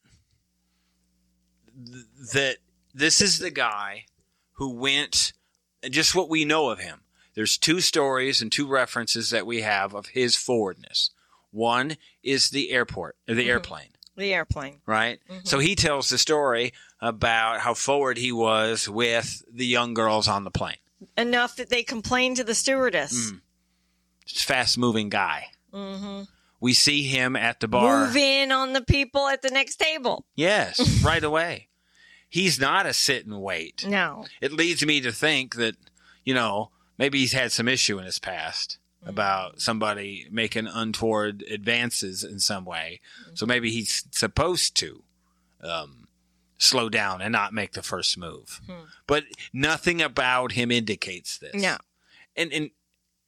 [1.76, 2.56] Th- That
[2.94, 4.06] this is the guy
[4.52, 5.32] who went,
[5.88, 7.00] just what we know of him.
[7.34, 11.10] There's two stories and two references that we have of his forwardness.
[11.50, 13.50] One is the airport, or the mm-hmm.
[13.50, 13.88] airplane,
[14.20, 14.80] the airplane.
[14.86, 15.18] right?
[15.44, 20.44] So he tells the story about how forward he was with the young girls on
[20.44, 20.76] the plane.
[21.16, 23.32] Enough that they complained to the stewardess.
[24.26, 25.46] Just fast moving guy.
[25.72, 26.22] Mm-hmm.
[26.60, 28.06] We see him at the bar.
[28.06, 30.26] Move in on the people at the next table.
[30.36, 31.68] Yes, right away.
[32.28, 33.86] He's not a sit and wait.
[33.88, 34.26] No.
[34.40, 35.74] It leads me to think that,
[36.22, 42.22] you know, maybe he's had some issue in his past about somebody making untoward advances
[42.22, 43.00] in some way.
[43.34, 45.02] So maybe he's supposed to
[45.62, 46.08] um,
[46.58, 48.60] slow down and not make the first move.
[49.06, 51.54] But nothing about him indicates this.
[51.54, 51.76] No.
[52.36, 52.70] And and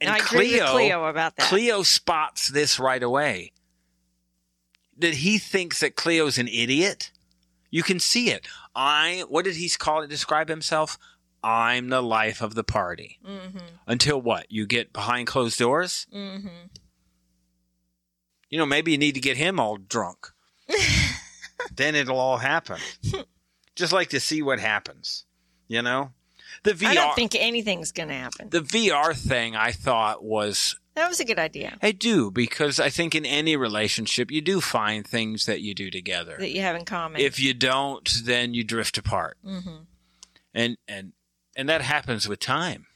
[0.01, 1.49] and agree Cleo, Cleo about that.
[1.49, 3.53] Cleo spots this right away.
[4.99, 7.11] That he thinks that Cleo's an idiot.
[7.71, 8.47] You can see it.
[8.75, 10.11] I what did he call it?
[10.11, 10.99] Describe himself?
[11.43, 13.19] I'm the life of the party.
[13.27, 13.59] mm-hmm.
[13.87, 14.47] Until what?
[14.51, 16.07] You get behind closed doors?
[16.15, 16.49] Mm-hmm.
[18.49, 20.29] You know, maybe you need to get him all drunk.
[21.75, 22.79] then it'll all happen.
[23.75, 25.25] Just like to see what happens.
[25.69, 26.13] You know?
[26.65, 28.51] The VR I don't think anything's going to happen.
[28.51, 32.91] the VR thing I thought was that was a good idea I do because I
[32.91, 36.37] think in any relationship you do find things that you do together.
[36.39, 37.21] that you have in common.
[37.21, 39.39] If you don't, then you drift apart.
[39.45, 39.85] mm-hmm.
[40.55, 41.13] And and
[41.57, 42.87] and that happens with time.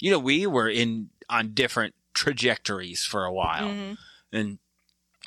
[0.00, 3.68] You know, we were in on different trajectories for a while.
[3.72, 3.92] hmm
[4.32, 4.58] And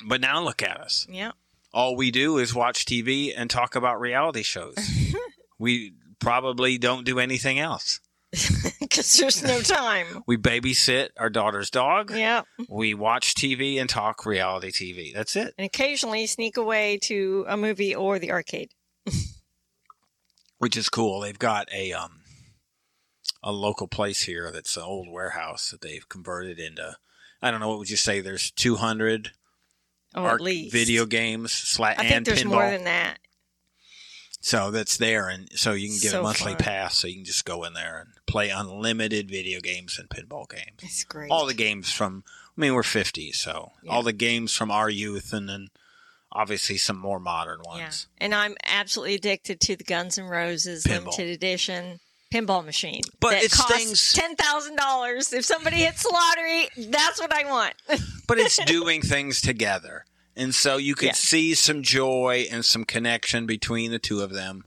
[0.06, 1.06] but now look at us.
[1.10, 1.32] Yeah.
[1.72, 4.74] All we do is watch TV and talk about reality shows.
[5.58, 8.00] we probably don't do anything else.
[8.80, 10.06] Because there's no time.
[10.26, 12.12] We babysit our daughter's dog.
[12.14, 12.42] yeah.
[12.68, 15.12] We watch TV and talk reality TV.
[15.12, 15.52] That's it.
[15.58, 18.70] And occasionally sneak away to a movie or the arcade.
[20.64, 21.20] Which is cool.
[21.20, 22.22] They've got a um
[23.42, 26.96] a local place here that's an old warehouse that they've converted into
[27.42, 29.32] I don't know what would you say there's 200
[30.14, 30.72] Oh, at least.
[30.72, 32.50] video games slat I think there's pinball.
[32.52, 33.18] more than that.
[34.40, 36.60] so that's there and so you can get a monthly fun.
[36.62, 40.48] pass so you can just go in there and play unlimited video games and pinball
[40.48, 40.78] games.
[40.82, 41.30] It's great.
[41.30, 42.24] All the games from
[42.56, 43.92] I mean we're 50 so Yeah.
[43.92, 45.68] all the games from our youth and then
[46.34, 48.06] obviously some more modern ones.
[48.20, 48.24] yeah.
[48.24, 50.98] And I'm absolutely addicted to the Guns N' Roses Pinball.
[51.06, 52.00] limited edition
[52.32, 53.02] pinball machine.
[53.20, 55.32] But that it costs stings- ten thousand dollars.
[55.32, 57.74] If somebody hits the lottery, that's what I want.
[58.26, 60.04] but it's doing things together.
[60.36, 61.12] And so you could Yeah.
[61.12, 64.64] see some joy and some connection between the two of them.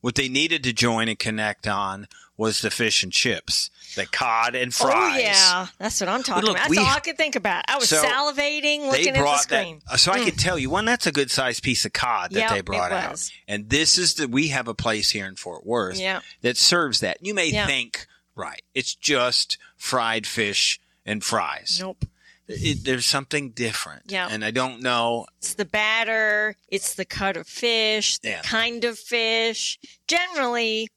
[0.00, 2.06] What they needed to join and connect on
[2.36, 5.14] was the fish and chips, the cod and oh, fries.
[5.14, 6.68] Oh yeah, that's what I'm talking look, about.
[6.68, 7.64] That's we- all I could think about.
[7.68, 9.80] I was So, salivating looking at the screen.
[9.90, 10.42] that, so I could mm.
[10.42, 10.84] tell you one.
[10.84, 14.14] That's a good sized piece of cod that Yeah, they brought out, and this is
[14.14, 14.28] the.
[14.28, 16.20] We have a place here in Fort Worth Yeah.
[16.42, 17.18] that serves that.
[17.24, 17.66] You may Yeah.
[17.66, 18.62] think, right?
[18.74, 21.78] It's just fried fish and fries.
[21.80, 22.04] Nope.
[22.50, 24.28] It, there's something different, Yeah.
[24.30, 25.26] and I don't know.
[25.36, 26.56] It's the batter.
[26.68, 28.18] It's the cut of fish.
[28.20, 28.40] The Yeah.
[28.42, 29.78] kind of fish.
[30.06, 30.88] Generally,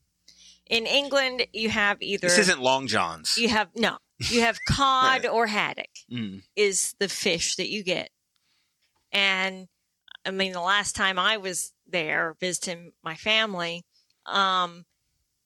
[0.71, 3.37] in England, you have either This isn't Long John's.
[3.37, 3.97] you have no
[4.31, 6.41] You have cod or haddock Mm.
[6.55, 8.09] is the fish that you get.
[9.11, 9.67] And
[10.25, 13.83] I mean, the last time I was there visiting my family,
[14.25, 14.85] um,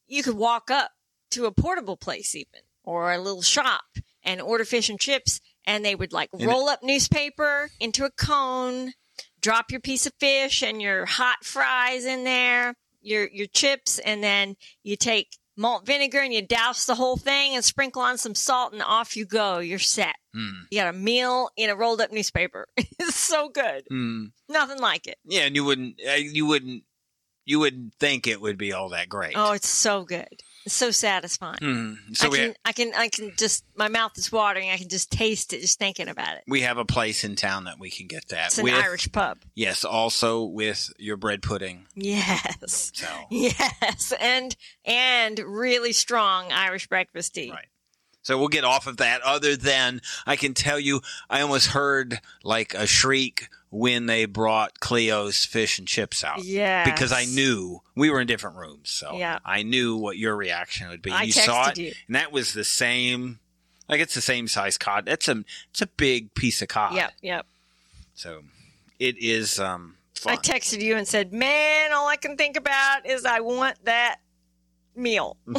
[0.07, 0.91] you could walk up
[1.31, 3.83] to a portable place even or a little shop
[4.23, 8.93] and order fish and chips and they would like roll up newspaper into a cone,
[9.41, 14.23] drop your piece of fish and your hot fries in there, your your chips, and
[14.23, 18.35] then you take malt vinegar and you douse the whole thing and sprinkle on some
[18.35, 19.59] salt and off you go.
[19.59, 20.15] You're set.
[20.35, 20.51] Mm.
[20.69, 22.67] You got a meal in a rolled up newspaper.
[22.77, 23.85] it's so good.
[23.91, 24.31] Mm.
[24.49, 25.17] Nothing like it.
[25.23, 26.83] Yeah, and you wouldn't, uh, you wouldn't,
[27.45, 29.33] you wouldn't think it would be all that great.
[29.37, 30.41] Oh, it's so good.
[30.65, 31.59] It's so satisfying.
[31.59, 32.17] Mm.
[32.17, 34.71] So I can, I can, I can just, my mouth is watering.
[34.71, 36.43] I can just taste it just thinking about it.
[36.47, 38.73] we have a place in town that we can get that It's an with.
[38.73, 39.37] Irish pub.
[39.53, 41.85] Yes, also with your bread pudding.
[41.95, 42.91] Yes.
[42.95, 44.13] So Yes.
[44.19, 44.55] And,
[44.85, 47.51] and really strong Irish breakfast tea.
[47.51, 47.67] Right.
[48.23, 49.21] So we'll get off of that.
[49.21, 54.79] Other than I can tell you, I almost heard like a shriek when they brought
[54.79, 56.43] Cleo's fish and chips out.
[56.43, 56.89] Yes.
[56.89, 59.39] Because I knew we were in different rooms, so Yeah.
[59.43, 61.11] I knew what your reaction would be.
[61.11, 61.91] I you saw it, you.
[62.07, 63.39] and that was the same.
[63.89, 65.05] Like it's the same size cod.
[65.05, 66.95] That's a it's a big piece of cod.
[66.95, 67.11] Yep.
[67.21, 67.45] Yep.
[68.13, 68.43] So
[68.97, 70.33] it is um fun.
[70.33, 74.19] I texted you and said, man, all I can think about is I want that
[74.95, 75.35] meal.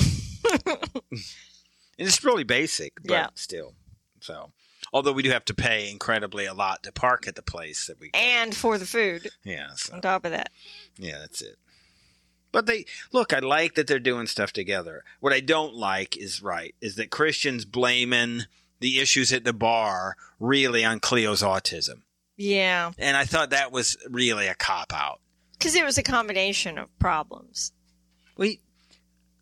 [1.98, 3.26] And it's really basic, but Yeah.
[3.34, 3.72] still.
[4.20, 4.52] So,
[4.92, 7.98] although we do have to pay incredibly a lot to park at the place that
[8.00, 8.18] we go.
[8.18, 10.50] and for the food yeah, so, on top of that.
[10.96, 11.56] yeah, that's it.
[12.52, 13.32] But they look.
[13.34, 15.04] I like that they're doing stuff together.
[15.20, 18.42] What I don't like is right is that Christians blaming
[18.80, 22.02] the issues at the bar really on Cleo's autism,
[22.36, 22.92] Yeah.
[22.98, 25.20] and I thought that was really a cop out.
[25.52, 27.72] Because it was a combination of problems.
[28.36, 28.60] We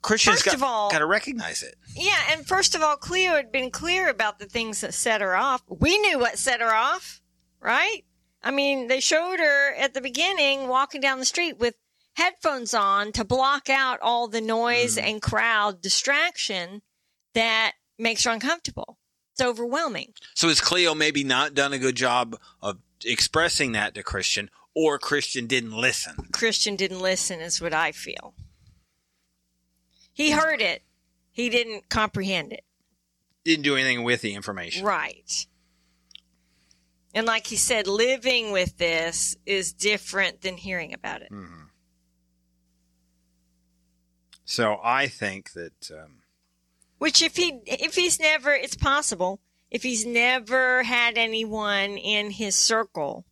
[0.05, 1.77] Christians First got, of all- got to recognize it.
[1.97, 5.35] Yeah, and first of all, Cleo had been clear about the things that set her
[5.35, 5.63] off.
[5.67, 7.23] We knew what set her off,
[7.59, 8.05] right?
[8.43, 11.75] I mean, they showed her at the beginning walking down the street with
[12.17, 15.03] headphones on to block out all the noise mm.
[15.03, 16.83] and crowd distraction
[17.33, 18.99] that makes her uncomfortable.
[19.33, 20.13] It's overwhelming.
[20.35, 22.77] So has Cleo maybe not done a good job of
[23.07, 26.15] expressing that to Christian, or Christian didn't listen?
[26.31, 28.35] Christian didn't listen, is what I feel.
[30.15, 30.83] He heard it,
[31.33, 32.65] he didn't comprehend it.
[33.45, 34.87] Didn't do anything with the information.
[34.87, 35.47] Right.
[37.13, 41.31] And like he said, living with this is different than hearing about it.
[44.45, 46.23] So I think that um,
[46.99, 49.41] Which if he if he's never it's possible,
[49.71, 53.25] if he's never had anyone in his circle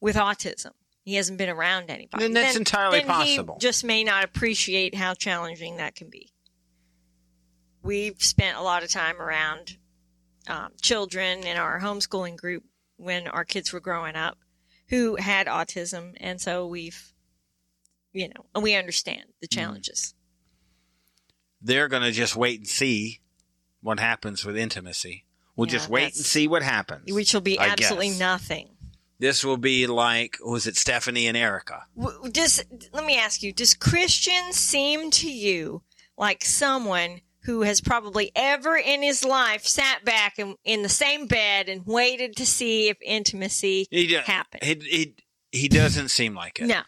[0.00, 0.72] with autism,
[1.04, 2.22] he hasn't been around anybody.
[2.24, 3.54] Then that's entirely then possible.
[3.54, 6.32] He just may not appreciate how challenging that can be.
[7.82, 9.76] We've spent a lot of time around
[10.46, 12.64] um, children in our homeschooling group
[12.96, 14.38] when our kids were growing up
[14.88, 17.12] who had autism, and so we've,
[18.12, 19.58] you know, and we understand the Mm-hmm.
[19.60, 20.14] challenges.
[21.62, 23.20] they're going to just wait and see
[23.80, 25.24] what happens with intimacy.
[25.56, 27.10] We'll Yeah, just wait and see what happens.
[27.12, 28.18] Which will be I absolutely guess.
[28.18, 28.71] nothing.
[29.22, 31.86] This will be like was it Stephanie and Erica?
[32.32, 32.60] Does
[32.92, 35.82] let me ask you: Does Christian seem to you
[36.18, 41.28] like someone who has probably ever in his life sat back in, in the same
[41.28, 44.64] bed and waited to see if intimacy He happened?
[44.64, 45.14] He, he
[45.52, 46.66] he doesn't seem like it.
[46.66, 46.80] No,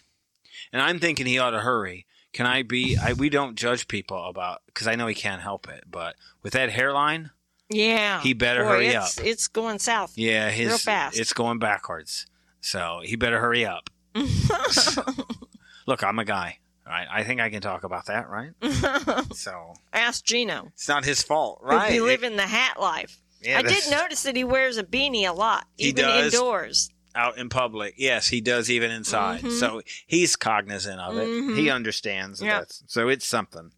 [0.72, 2.05] And I'm thinking he ought to hurry.
[2.32, 2.97] Can I be?
[2.97, 5.85] I, we don't judge people about because I know he can't help it.
[5.89, 7.30] But with that hairline,
[7.71, 10.12] yeah, He better Boy, hurry it's, It's going south.
[10.17, 11.19] yeah, his Real fast.
[11.19, 12.27] it's going backwards.
[12.61, 13.91] So he better hurry up.
[15.87, 16.59] Look, I'm a guy.
[16.87, 17.07] Right?
[17.11, 18.51] I think I can talk about that, right?
[19.35, 20.69] So Ask Gino.
[20.75, 21.91] it's not his fault, right?
[21.93, 23.19] be living the hat life.
[23.41, 26.35] Yeah, I did notice that he wears a beanie a lot, He even does.
[26.35, 26.91] indoors.
[27.15, 27.95] out in public.
[27.97, 29.41] Yes, he does even inside.
[29.43, 29.59] Mhm.
[29.61, 31.27] So he's cognizant of it.
[31.29, 31.57] Mhm.
[31.57, 33.71] He understands that that's so it's something.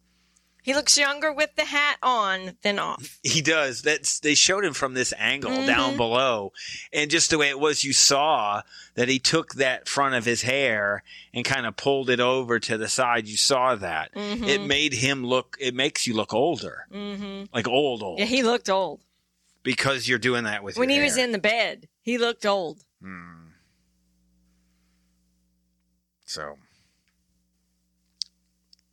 [0.67, 3.19] He looks younger with the hat on than off.
[3.23, 3.83] He does.
[3.83, 5.97] That's they showed him from this angle down Mhm.
[5.97, 6.51] below,
[6.91, 8.63] and just the way it was, you saw
[8.95, 11.03] that he took that front of his hair
[11.33, 13.29] and kind of pulled it over to the side.
[13.29, 14.13] You saw that.
[14.13, 14.45] Mhm.
[14.45, 15.55] It made him look.
[15.57, 18.99] It makes you look older, hmm like old, old, Yeah, he looked old
[19.63, 21.87] because you're doing that with when he was in the bed.
[22.01, 22.83] He looked old.
[23.01, 23.51] Hmm.
[26.25, 26.57] So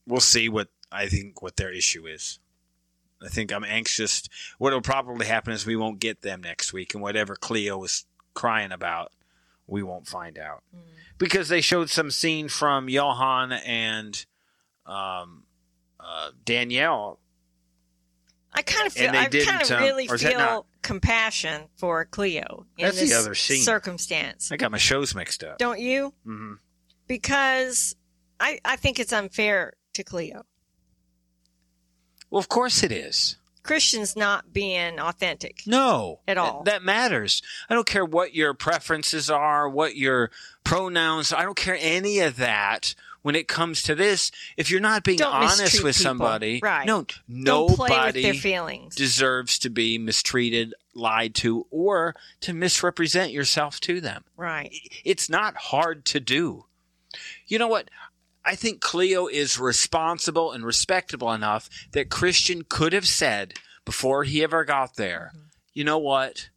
[0.07, 2.39] we'll see what I think what their issue is.
[3.23, 4.23] I think I'm anxious.
[4.59, 8.05] What will probably happen is we won't get them next week, and whatever Cleo was
[8.35, 9.13] crying about,
[9.67, 10.63] we won't find out
[11.19, 14.27] because they showed some scene from Yohan and
[14.85, 15.45] um,
[15.99, 17.19] uh, Danielle.
[18.53, 19.11] I kind of feel.
[19.11, 22.99] I kind of um, really or is that feel not- compassion for Cleo in That's
[23.01, 23.63] the this other scene.
[23.63, 24.53] circumstance.
[24.53, 25.59] I got my shows mixed up.
[25.59, 26.13] Don't you?
[26.25, 26.55] hmm
[27.09, 27.97] Because
[28.39, 30.45] I I think it's unfair to Cleo.
[32.35, 33.37] Well, of course it is.
[33.63, 35.63] Christian's not being authentic.
[35.69, 36.65] No, At all.
[36.65, 37.41] That, matters.
[37.71, 40.33] I don't care what your preferences are, what your
[40.65, 41.33] pronouns.
[41.33, 42.97] I don't care any of that.
[43.23, 46.11] When it comes to this, if you're not being Don't honest with people.
[46.11, 46.87] somebody, Right.
[46.87, 47.07] no,
[47.45, 53.79] Don't play with their nobody deserves to be mistreated, lied to, or to misrepresent yourself
[53.83, 54.25] to them.
[54.37, 54.73] right.
[55.05, 56.67] It's not hard to do.
[57.47, 57.89] You know what?
[58.45, 64.43] I think Cleo is responsible and respectable enough that Christian could have said before he
[64.43, 65.33] ever got there,
[65.73, 66.51] you know what?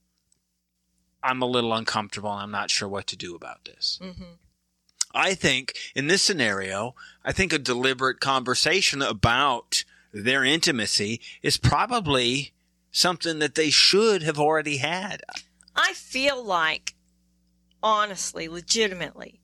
[1.24, 4.00] I'm a little uncomfortable and I'm not sure what to do about this.
[4.02, 4.34] hmm
[5.16, 6.94] I think in this scenario,
[7.26, 9.84] I think a deliberate conversation about
[10.14, 12.54] their intimacy is probably
[12.92, 15.22] something that they should have already had.
[15.76, 16.94] I feel like,
[17.82, 19.40] honestly, legitimately,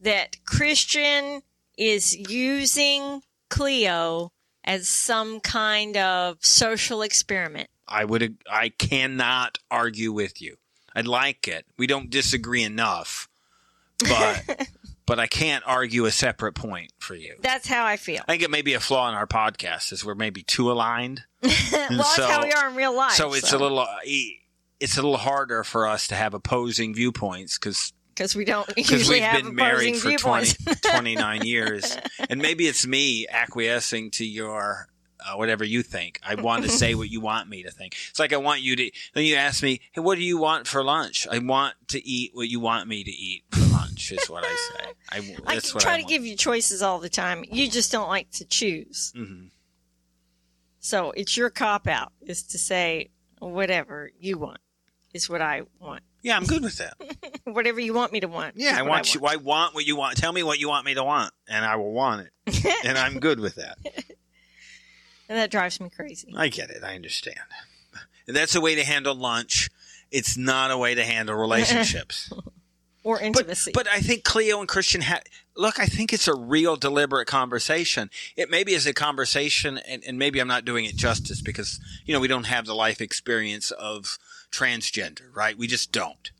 [0.00, 1.42] that Christian
[1.76, 4.32] is using Cleo
[4.64, 7.68] as some kind of social experiment.
[7.88, 10.56] I would I cannot argue with you.
[10.94, 11.66] I like it.
[11.78, 13.28] We don't disagree enough.
[13.98, 14.68] But
[15.06, 17.34] but I can't argue a separate point for you.
[17.40, 18.22] That's how I feel.
[18.26, 21.22] I think it may be a flaw in our podcast is we're maybe too aligned.
[21.42, 21.50] well,
[21.90, 23.12] that's so- how we are in real life.
[23.12, 23.86] so it's a little
[24.80, 29.08] it's a little harder for us to have opposing viewpoints because because we don't because
[29.08, 30.52] we've been married for 20,
[30.94, 31.96] 29 years
[32.28, 34.88] and maybe it's me acquiescing to your
[35.20, 38.18] uh, whatever you think i want to say what you want me to think it's
[38.18, 40.82] like i want you to then you ask me hey what do you want for
[40.82, 44.44] lunch i want to eat what you want me to eat for lunch is what
[44.44, 47.44] i say I, I try I to give you choices all the time.
[47.50, 49.12] You just don't like to choose.
[49.14, 49.50] Mhm.
[50.80, 54.60] So it's your cop out is to say whatever you want
[55.12, 56.02] is what I want.
[56.22, 56.94] Yeah i'm good with that
[57.44, 58.54] whatever you want me to want.
[58.56, 60.86] yeah is i want you i want what you want tell me what you want
[60.86, 63.78] me to want and i will want it and i'm good with that
[65.32, 66.30] and that drives me crazy.
[66.36, 66.84] I get it.
[66.84, 67.38] I understand.
[68.26, 69.70] And that's a way to handle lunch.
[70.10, 72.30] It's not a way to handle relationships.
[73.02, 73.72] Or but, intimacy.
[73.72, 75.22] but I think Cleo and Christian had
[75.56, 75.80] look.
[75.80, 78.10] I think it's a real deliberate conversation.
[78.36, 82.14] It maybe is a conversation, and, and maybe I'm not doing it justice because you
[82.14, 84.18] know we don't have the life experience of
[84.52, 85.56] transgender, right?
[85.58, 86.30] We just don't.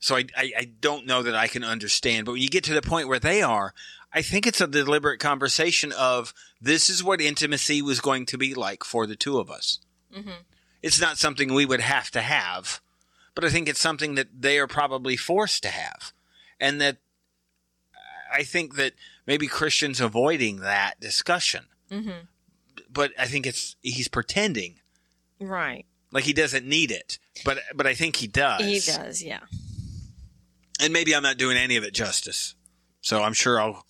[0.00, 2.26] So I, I, I don't know that I can understand.
[2.26, 3.72] But when you get to the point where they are,
[4.12, 8.52] I think it's a deliberate conversation of this is what intimacy was going to be
[8.54, 9.78] like for the two of us.
[10.14, 10.44] Mhm.
[10.82, 12.80] It's not something we would have to have,
[13.34, 16.12] but I think it's something that they are probably forced to have.
[16.60, 16.98] And that
[18.32, 18.92] I think that
[19.26, 21.66] maybe Christian's avoiding that discussion.
[21.90, 22.28] Mhm.
[22.90, 24.80] But I think it's he's pretending
[25.40, 25.86] Right.
[26.14, 27.18] Like he doesn't need it.
[27.44, 28.62] But but I think he does.
[28.62, 29.40] He does, yeah.
[30.80, 32.54] And maybe I'm not doing any of it justice.
[33.02, 33.84] So I'm sure I'll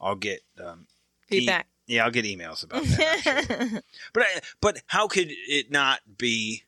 [0.00, 0.86] I'll get um,
[1.30, 1.66] e- Feedback.
[1.88, 3.20] yeah, I'll get emails about that.
[3.50, 3.80] Sure.
[4.12, 6.62] But I, but how could it not be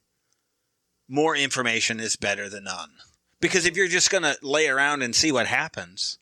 [1.09, 2.91] more information is better than none?
[3.41, 6.19] Because if you're just going to lay around and see what happens,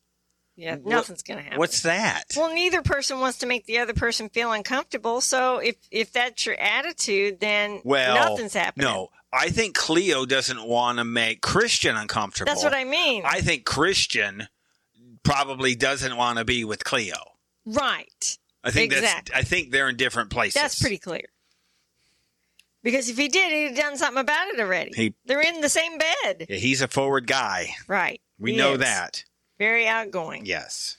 [0.61, 1.59] yeah, nothing's going to happen.
[1.59, 2.25] what's that?
[2.37, 5.21] well, neither person wants to make the other person feel uncomfortable.
[5.21, 8.85] So if if that's your attitude, then Well, nothing's happening.
[8.87, 12.51] No, I think Cleo doesn't want to make Christian uncomfortable.
[12.53, 13.23] That's what I mean.
[13.25, 14.49] I think Christian
[15.23, 17.17] probably doesn't want to be with Cleo.
[17.67, 18.39] right.
[18.63, 19.33] I think Exactly.
[19.33, 20.61] that's I think they're in different places.
[20.61, 21.25] That's pretty clear.
[22.83, 24.91] Because if he did, he'd have done something about it already.
[24.95, 26.47] He- They're in the same bed.
[26.49, 27.75] Yeah, he's a forward guy.
[27.87, 28.21] Right.
[28.39, 28.79] We He know is.
[28.81, 29.25] that.
[29.61, 30.47] Very outgoing.
[30.47, 30.97] Yes.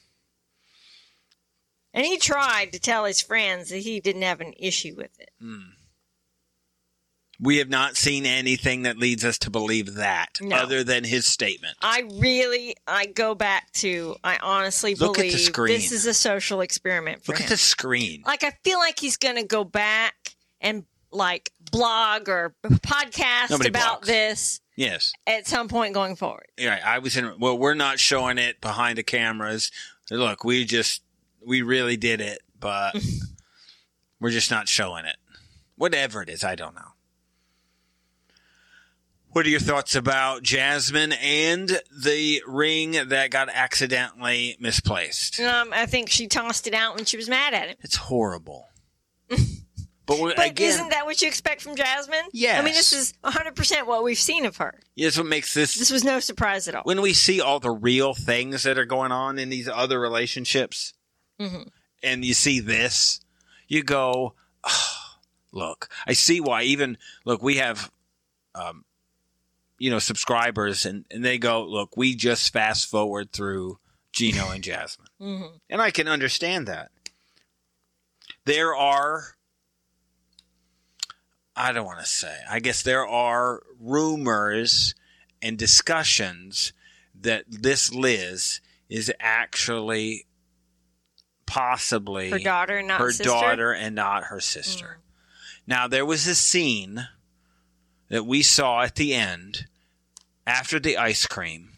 [1.94, 5.32] And he tried to tell his friends that he didn't have an issue with it.
[5.42, 5.72] Hmm.
[7.40, 10.56] We have not seen anything that leads us to believe that No.
[10.58, 11.76] other than his statement.
[11.82, 17.26] I really, I go back to, I honestly Look believe this is a social experiment
[17.26, 17.46] for Look him.
[17.46, 18.22] at the screen.
[18.28, 20.14] like, I feel like he's going to go back
[20.62, 24.06] and like blog or podcast Nobody about blogs.
[24.06, 25.14] this Yes.
[25.28, 26.48] at some point going forward.
[26.58, 27.40] Yeah, I was in.
[27.40, 29.72] Well, we're not showing it behind the cameras.
[30.10, 31.04] Look, we just
[31.46, 32.96] we really did it, but
[34.20, 35.18] we're just not showing it.
[35.76, 36.82] Whatever it is, I don't know.
[39.34, 45.40] What are your thoughts about Jasmine and the ring that got accidentally misplaced?
[45.40, 47.78] Um, I think she tossed it out when she was mad at him.
[47.82, 48.68] It's horrible.
[50.20, 52.26] but But again, isn't that what you expect from Jasmine?
[52.34, 52.60] Yeah.
[52.60, 54.80] I mean, this is 100% what we've seen of her.
[54.96, 56.84] yes, what makes this This was no surprise at all.
[56.84, 60.94] when we see all the real things that are going on in these other relationships
[61.40, 61.70] Mhm.
[62.04, 63.20] and you see this
[63.68, 65.16] you go "Oh,
[65.52, 65.90] look.
[66.06, 66.64] I see why.
[66.64, 67.90] Even look, we have,
[68.54, 68.86] um,
[69.80, 73.80] you know, subscribers, and and they go, look, we just fast forward through
[74.14, 75.56] Gino and Jasmine, Mm-hmm.
[75.70, 76.92] and I can understand that.
[78.46, 79.36] There are.
[81.62, 82.36] I don't want to say.
[82.50, 84.96] I guess there are rumors
[85.44, 86.74] and discussions
[87.14, 90.26] that this Liz is actually
[91.46, 93.30] possibly Her daughter, not her sister.
[93.30, 93.42] Mm.
[93.42, 95.02] daughter and not her sister.
[95.68, 97.08] Now there was a scene
[98.10, 99.68] that we saw at the end
[100.48, 101.74] after the ice cream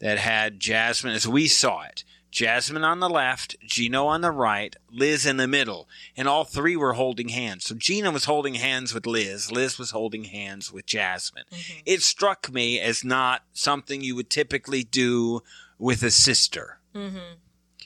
[0.00, 2.02] that had Jasmine as we saw it.
[2.32, 6.74] Jasmine on the left, Gino on the right, Liz in the middle, and all three
[6.76, 7.64] were holding hands.
[7.66, 11.44] So Gino was holding hands with Liz, Liz was holding hands with Jasmine.
[11.52, 11.82] Mhm.
[11.84, 15.42] It struck me as not something you would typically do
[15.78, 17.36] with a sister Mhm.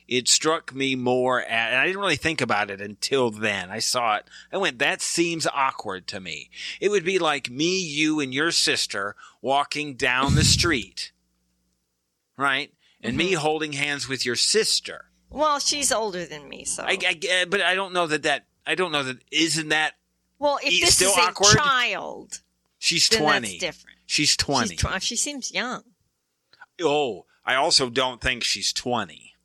[0.08, 3.70] it struck me more at, and I didn't really think about it until then.
[3.72, 4.26] I saw it.
[4.52, 6.48] I went, that seems awkward to me.
[6.80, 11.10] It would be like me, you, and your sister walking down the street,
[12.36, 12.72] right?
[13.06, 13.40] And me mm-hmm.
[13.40, 15.06] holding hands with your sister.
[15.30, 16.84] Well, she's older than me, so.
[16.84, 19.94] I, I, uh, but I don't know that that, I don't know that, isn't that,
[20.38, 21.56] well, if this still is a awkward?
[21.56, 22.40] child,
[22.78, 23.48] she's then 20.
[23.48, 23.98] that's different.
[24.06, 24.76] She's 20.
[24.76, 25.82] She's tw- she seems young.
[26.82, 29.35] oh, I also don't think she's 20.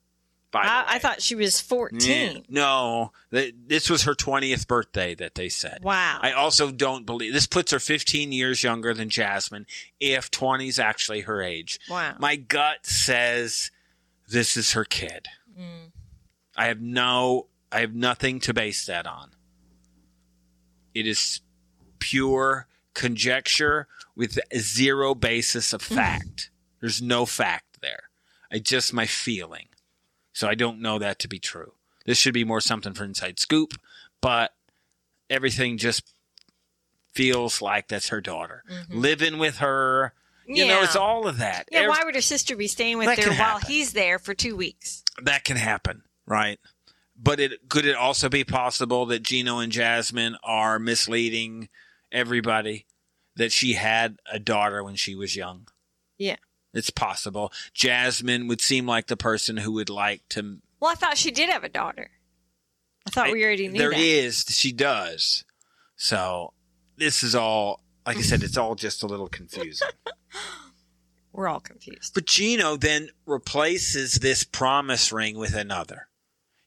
[0.53, 0.85] I.
[0.95, 1.99] I thought she was 14.
[2.01, 2.41] Yeah.
[2.49, 5.79] No, th- this was her 20th birthday that they said.
[5.83, 6.19] Wow.
[6.21, 9.65] I also don't believe this puts her 15 years younger than Jasmin
[9.99, 11.79] if 20 is actually her age.
[11.89, 12.15] wow.
[12.19, 13.71] My gut says
[14.27, 15.27] this is her kid.
[15.59, 15.91] Mm.
[16.55, 19.31] I have no I have nothing to base that on.
[20.93, 21.39] It is
[21.99, 26.49] pure conjecture with zero basis of fact.
[26.81, 28.09] There's no fact there.
[28.51, 29.67] I just my feeling.
[30.33, 31.73] So I don't know that to be true.
[32.05, 33.73] This should be more something for Inside Scoop,
[34.21, 34.51] but
[35.29, 36.03] everything just
[37.13, 38.63] feels like that's her daughter.
[38.71, 38.97] Mm-hmm.
[38.99, 40.13] Living with her.
[40.47, 41.67] You know, it's all of that.
[41.71, 43.67] Yeah, Ev- why would her sister be staying with That her while happen.
[43.69, 45.03] he's there for two weeks?
[45.23, 46.59] that can happen, right?
[47.15, 51.69] But it could it also be possible that Gino and Jasmin are misleading
[52.11, 52.87] everybody
[53.35, 55.67] that she had a daughter when she was young.
[56.17, 56.37] Yeah.
[56.73, 57.51] It's possible.
[57.73, 61.49] Jasmin would seem like the person who would like to Well, I thought she did
[61.49, 62.11] have a daughter.
[63.05, 63.99] I thought we already knew There that.
[63.99, 65.43] is, she does.
[65.95, 66.53] So
[66.97, 69.87] this is all like I said, it's all just a little confusing.
[71.33, 72.13] We're all confused.
[72.13, 76.07] But Gino then replaces this promise ring with another.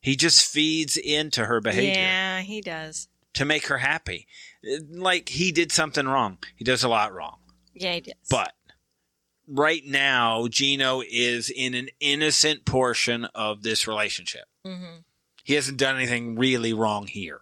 [0.01, 1.95] He just feeds into her behavior.
[2.01, 3.09] Yeah, he does.
[3.35, 4.27] to make her happy.
[4.91, 6.39] Like he did something wrong.
[6.57, 7.39] He does a lot wrong.
[7.75, 8.15] Yeah, he does.
[8.31, 8.53] But
[9.47, 14.45] right now, Gino is in an innocent portion of this relationship.
[14.65, 14.99] hmm
[15.45, 17.41] He hasn't done anything really wrong here.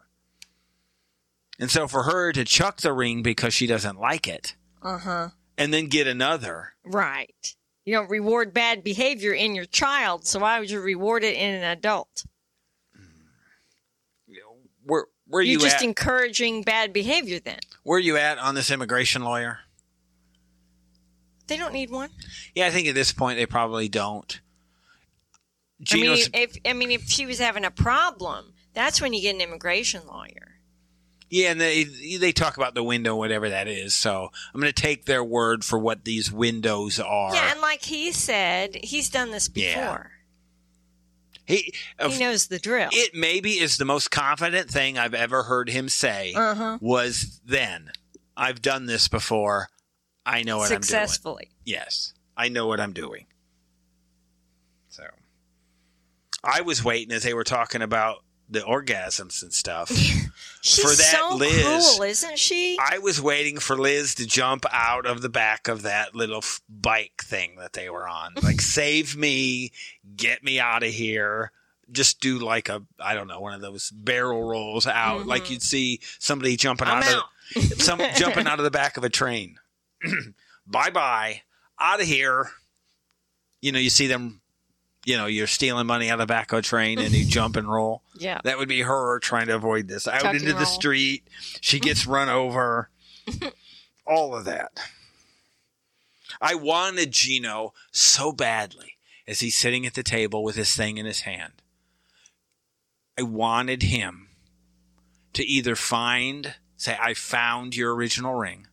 [1.59, 5.29] And so for her to chuck the ring because she doesn't like it uh huh.
[5.57, 7.55] and then get another, Right.
[7.85, 11.55] You don't reward bad behavior in your child, so why would you reward it in
[11.55, 12.25] an adult?
[14.85, 15.83] where where You're you just at?
[15.85, 17.59] encouraging bad behavior then.
[17.85, 19.61] where are you at on this immigration lawyer?
[21.53, 22.11] They don't need one.
[22.55, 24.41] Yeah, I think at this point they probably don't.
[25.93, 29.35] I mean, if I mean, if she was having a problem, that's when you get
[29.35, 30.57] an immigration lawyer.
[31.29, 33.95] Yeah, and they they talk about the window, whatever that is.
[33.95, 37.35] So I'm going to take their word for what these windows are.
[37.35, 39.81] Yeah, and like he said, he's done this Yeah.
[39.81, 40.11] before.
[41.47, 41.75] he,
[42.07, 42.91] He knows the drill.
[42.93, 46.33] it maybe is the most confident thing I've ever heard him say.
[46.37, 46.79] Uh huh.
[46.81, 47.91] Was then
[48.37, 49.69] I've done this before.
[50.25, 50.83] I know what I'm doing.
[50.83, 51.51] Successfully.
[51.65, 53.27] Yes, I know what I'm doing.
[54.89, 55.05] So
[56.45, 59.91] I was waiting as they were talking about the orgasms and stuff.
[60.61, 61.65] She's For that so Liz-
[61.97, 62.79] cruel, isn't she?
[62.81, 66.61] I was waiting for Liz to jump out of the back of that little f-
[66.69, 68.35] bike thing that they were on.
[68.43, 69.73] Like, save me,
[70.17, 71.51] get me out of here.
[71.91, 75.27] Just do like a, I don't know, one of those barrel rolls out, Mhm.
[75.27, 77.25] like you'd see somebody jumping out, out.
[77.57, 79.59] of some jumping out of the back of a train.
[80.67, 81.43] Bye bye,
[81.79, 82.51] out of here.
[83.61, 84.41] You know, you see them.
[85.05, 87.57] You know, you're stealing money out of the back of a train and you jump
[87.57, 88.03] and roll.
[88.17, 88.41] Yeah.
[88.45, 90.07] That would be her trying to avoid this.
[90.07, 91.27] Out Tuck into the street.
[91.61, 92.89] She gets run over.
[94.07, 94.79] All of that.
[96.41, 98.97] I wanted Gino so badly
[99.27, 101.63] as he's sitting at the table with his thing in his hand.
[103.19, 104.29] I wanted him
[105.35, 108.67] to either find, say, I found your original ring,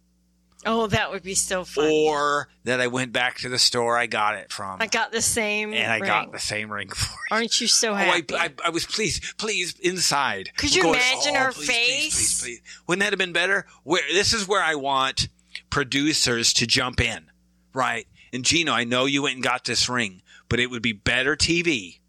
[0.66, 1.86] Oh, that would be so fun.
[1.90, 5.22] or that I went back to the store I got it from, I got the
[5.22, 6.08] same and I ring.
[6.08, 7.32] got the same ring for it.
[7.34, 8.36] Aren't you so Oh, I, happy?
[8.36, 10.52] I, I was pleased, please, inside.
[10.58, 13.68] Could you Going, imagine "Oh, her please, face?" please, please." Wouldn't that have been better?
[13.84, 15.30] Where this is where I want
[15.70, 17.30] producers to jump in,
[17.74, 18.06] right?
[18.34, 21.36] And Gino, I know you went and got this ring, but it would be better
[21.36, 22.00] TV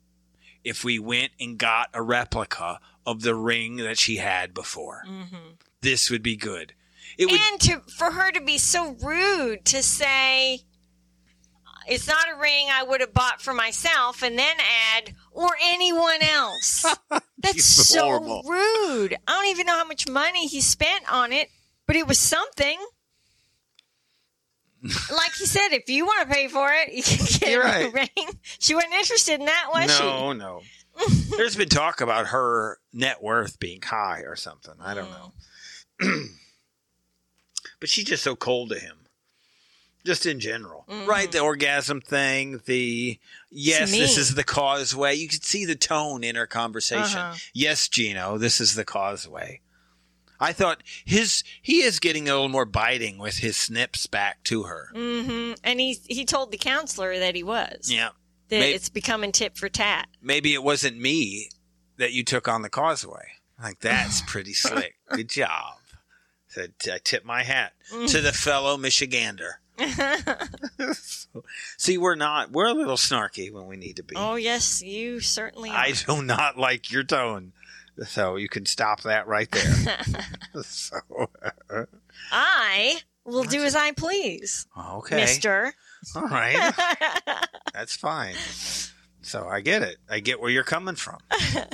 [0.65, 5.05] if we went and got a replica of the ring that she had before.
[5.07, 5.57] Mhm.
[5.81, 6.75] This would be good.
[7.19, 7.41] It would.
[7.53, 10.61] And to for her to be so rude to say
[11.91, 14.57] it's not a ring I would have bought for myself and then
[14.95, 16.87] add or anyone else.
[17.39, 18.43] That's so horrible.
[18.47, 19.17] rude.
[19.27, 21.49] I don't even know how much money he spent on it,
[21.87, 22.79] but it was something.
[24.83, 27.91] like he said, if you want to pay for it, you can get You're a
[27.91, 27.93] right.
[27.93, 28.29] ring.
[28.59, 30.03] She wasn't interested in that, was she?
[30.03, 30.61] no, no.
[31.37, 34.75] There's been talk about her net worth being high or something.
[34.81, 35.33] I don't mm.
[36.03, 36.23] know.
[37.81, 38.97] but she's just so cold to him.
[40.05, 40.87] Just in general.
[41.07, 41.31] Right?
[41.31, 43.19] The orgasm thing, the
[43.51, 45.15] yes, this is the causeway.
[45.15, 47.19] You could see the tone in her conversation.
[47.19, 47.37] Uh-huh.
[47.53, 49.61] Yes, Gino, this is the causeway.
[50.43, 54.63] I thought his he is getting a little more biting with his snips back to
[54.63, 54.89] her.
[54.95, 57.91] hmm And he he told the counselor that he was.
[57.93, 58.11] Yeah.
[58.49, 60.09] That May- it's becoming tit for tat.
[60.23, 61.51] maybe it wasn't me
[61.99, 63.33] that you took on the causeway.
[63.63, 64.95] Like that's pretty slick.
[65.11, 65.75] Good job.
[66.57, 68.11] I tip my hat mm.
[68.11, 69.55] to the fellow Michigander.
[71.77, 72.51] See, we're not.
[72.51, 74.17] We're a little snarky when we need to be.
[74.17, 75.77] Oh yes, you certainly are.
[75.77, 77.53] I do not like your tone,
[78.07, 79.99] so you can stop that right there.
[80.63, 80.99] so,
[81.71, 81.85] uh,
[82.33, 85.75] I will do as I please, okay, Mister.
[86.15, 86.73] all right,
[87.73, 88.35] that's fine.
[89.23, 89.99] So I get it.
[90.09, 91.19] I get where you're coming from.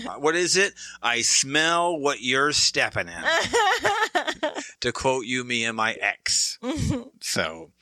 [0.06, 0.72] Uh, what is it?
[1.02, 4.52] I smell what you're stepping in.
[4.80, 6.58] to quote you, me, and my ex.
[7.20, 7.72] so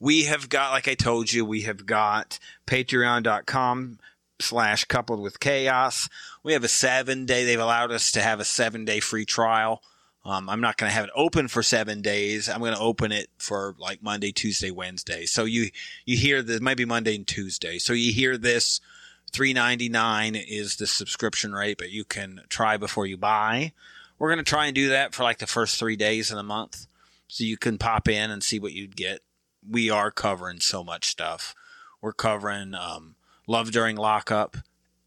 [0.00, 3.98] we have got, like I told you, we have got patreon.com
[4.40, 6.08] slash coupled with chaos.
[6.42, 9.82] We have a seven day, they've allowed us to have a seven day free trial.
[10.24, 12.48] Um, I'm not going to have it open for seven days.
[12.48, 15.26] I'm going to open it for like Monday, Tuesday, Wednesday.
[15.26, 15.68] So you,
[16.04, 17.78] you hear this, maybe Monday and Tuesday.
[17.78, 18.80] So you hear this,
[19.32, 23.72] 399 is the subscription rate, but you can try before you buy.
[24.18, 26.42] We're going to try and do that for like the first three days of the
[26.42, 26.86] month.
[27.28, 29.20] So you can pop in and see what you'd get.
[29.68, 31.54] We are covering so much stuff.
[32.00, 33.16] We're covering um,
[33.46, 34.56] Love During Lockup.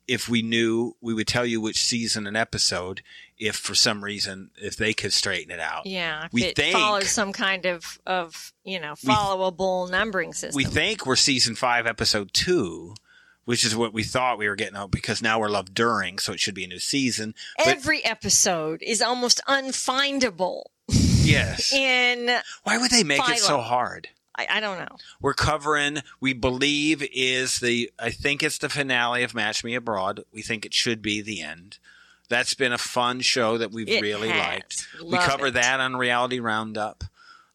[0.07, 3.01] If we knew, we would tell you which season and episode.
[3.38, 7.09] If for some reason, if they could straighten it out, Yeah, We it think- follows
[7.09, 10.57] some kind of of you know followable numbering system.
[10.57, 12.95] we think we're season five, episode two,
[13.50, 16.34] which is what we thought we were getting out because now we're Love During, so
[16.34, 17.34] it should be a new season.
[17.58, 22.30] But Every episode is almost unfindable yes, in
[22.62, 24.10] why would they make it so hard?
[24.38, 24.97] I, I don't know.
[25.20, 30.24] we're covering we believe is the i think it's the finale of match me abroad
[30.32, 31.80] we think it should be the end
[32.30, 34.38] that's been a fun show that we've It really has.
[34.54, 35.56] liked we cover it.
[35.56, 37.04] that on reality roundup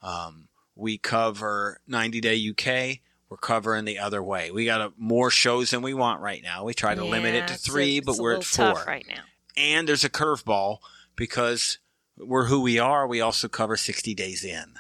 [0.03, 4.51] um, we cover 90 day uk we're covering the other way.
[4.51, 6.65] We got a, more shows than we want right now.
[6.65, 8.85] We try to limit it Yeah, to a- three it's but we're at four.
[8.87, 9.23] right now.
[9.57, 10.79] and there's a curveball
[11.17, 11.79] because
[12.17, 13.07] we're who we are.
[13.07, 14.75] We also cover 60 days in.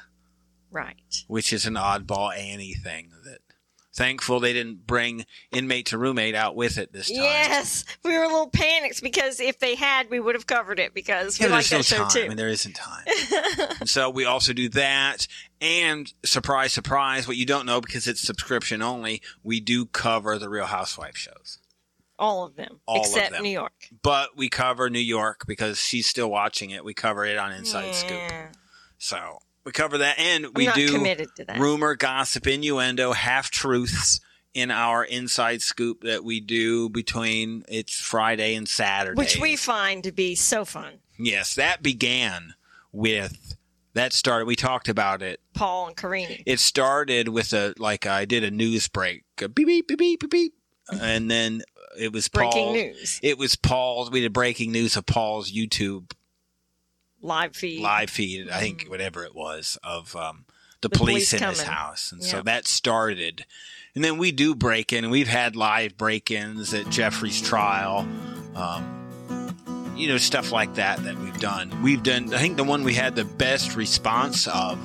[0.71, 0.97] Right.
[1.29, 3.39] which is an oddball Annie thing that
[3.95, 7.19] thankful they didn't bring inmate to roommate out with it this time.
[7.23, 10.93] Yes, we were a little panicked because if they had, we would have covered it
[10.95, 12.27] because Yeah, we like that no show time, too.
[12.31, 13.05] and there isn't time.
[13.87, 15.27] So we also do that,
[15.61, 20.49] and surprise, surprise, what you don't know because it's subscription only, we do cover the
[20.49, 21.59] Real Housewife shows.
[22.19, 23.43] All of them, All of except them.
[23.43, 23.89] New York.
[24.03, 26.85] But we cover New York because she's still watching it.
[26.85, 28.31] We cover it on Inside Scoop.
[28.99, 31.59] So we cover that, and we do committed to that.
[31.59, 34.21] rumor, gossip, innuendo, half truths
[34.53, 39.17] in our inside scoop that we do between it's Friday and Saturday.
[39.19, 40.95] which we find to be so fun.
[41.19, 42.55] yes, that began
[42.93, 43.57] with
[43.95, 44.47] that started.
[44.47, 45.41] We talked about it.
[45.55, 46.43] Paul and Karine.
[46.47, 50.21] It started with a like I did a news break, a beep beep beep beep
[50.21, 50.55] beep, beep
[51.01, 51.63] and then
[51.99, 52.73] it was Breaking Paul.
[52.75, 53.21] news.
[53.23, 54.11] It was Paul's.
[54.11, 56.13] We did breaking news of Paul's YouTube
[57.25, 57.81] Live feed.
[57.81, 60.45] live feed, I think whatever it was, of um,
[60.83, 62.13] the, The police, police in his house.
[62.13, 63.47] And so that started.
[63.95, 68.07] And then we do break in, we've had live break ins at Jeffrey's trial.
[68.55, 71.83] Um, you know, stuff like that that we've done.
[71.83, 74.79] We've done, I think the one we had the best response of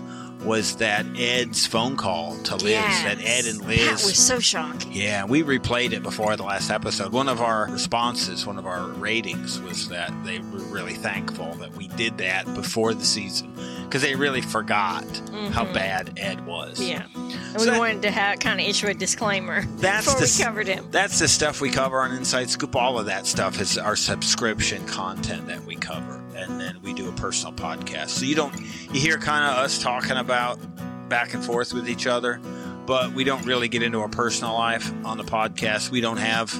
[0.43, 3.03] was that Ed's phone call to Liz, Yes.
[3.03, 3.79] that Ed and Liz.
[3.85, 4.91] That was so shocking.
[4.91, 7.11] Yeah, we replayed it before the last episode.
[7.11, 11.75] One of our responses, one of our ratings was that they were really thankful that
[11.75, 13.53] we did that before the season
[13.89, 15.03] because they really forgot
[15.51, 16.79] how bad Ed was.
[16.79, 16.89] Mm-hmm.
[16.89, 17.05] Yeah.
[17.51, 20.35] And So we that- wanted to have, kind of issue a disclaimer That's before the
[20.37, 20.85] we covered him.
[20.91, 22.75] That's the stuff we cover on Inside Scoop.
[22.75, 27.09] All of that stuff is our subscription content that we cover, and then we do
[27.09, 28.09] a personal podcast.
[28.09, 28.55] So you don't
[28.93, 30.59] you hear kind of us talking about
[31.09, 32.39] back and forth with each other,
[32.85, 35.89] but we don't really get into our personal life on the podcast.
[35.89, 36.53] We don't have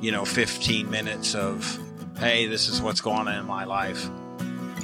[0.00, 1.78] you know 15 minutes of
[2.18, 4.08] hey, this is what's going on in my life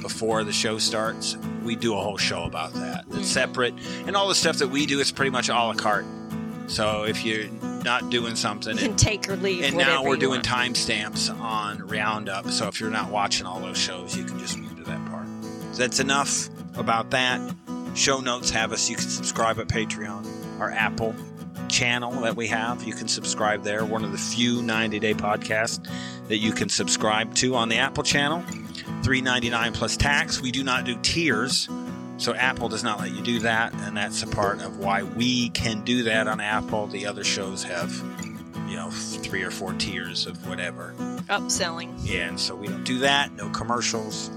[0.01, 1.37] before the show starts.
[1.63, 3.05] We do a whole show about that.
[3.11, 3.25] It's Mhm.
[3.25, 3.73] separate,
[4.07, 6.05] and all the stuff that we do is pretty much a la carte.
[6.67, 7.47] So if you're
[7.83, 9.63] not doing something, You can take or leave.
[9.63, 12.49] and now we're doing timestamps on Roundup.
[12.49, 15.27] So if you're not watching all those shows, you can just move to that part.
[15.73, 17.41] So that's enough about that.
[17.93, 18.89] Show notes have us.
[18.89, 20.25] You can subscribe at Patreon,
[20.61, 21.13] our Apple
[21.67, 22.83] channel that we have.
[22.83, 23.83] You can subscribe there.
[23.83, 25.85] One of the few 90 day podcasts
[26.29, 28.43] that you can subscribe to on the Apple channel.
[29.01, 30.41] $3.99 plus tax.
[30.41, 31.67] We do not do tiers.
[32.17, 35.49] So Apple does not let you do that, and that's a part of why we
[35.49, 36.85] can do that on Apple.
[36.87, 37.91] The other shows have,
[38.67, 40.93] you know, three or four tiers of whatever.
[41.29, 41.91] upselling.
[42.03, 43.31] Yeah, and so we don't do that.
[43.33, 44.29] No commercials.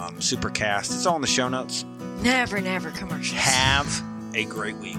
[0.00, 0.92] Um, Supercast.
[0.92, 1.84] It's all in the show notes.
[2.20, 3.38] Never, never commercials.
[3.40, 4.02] Have
[4.34, 4.98] a great week.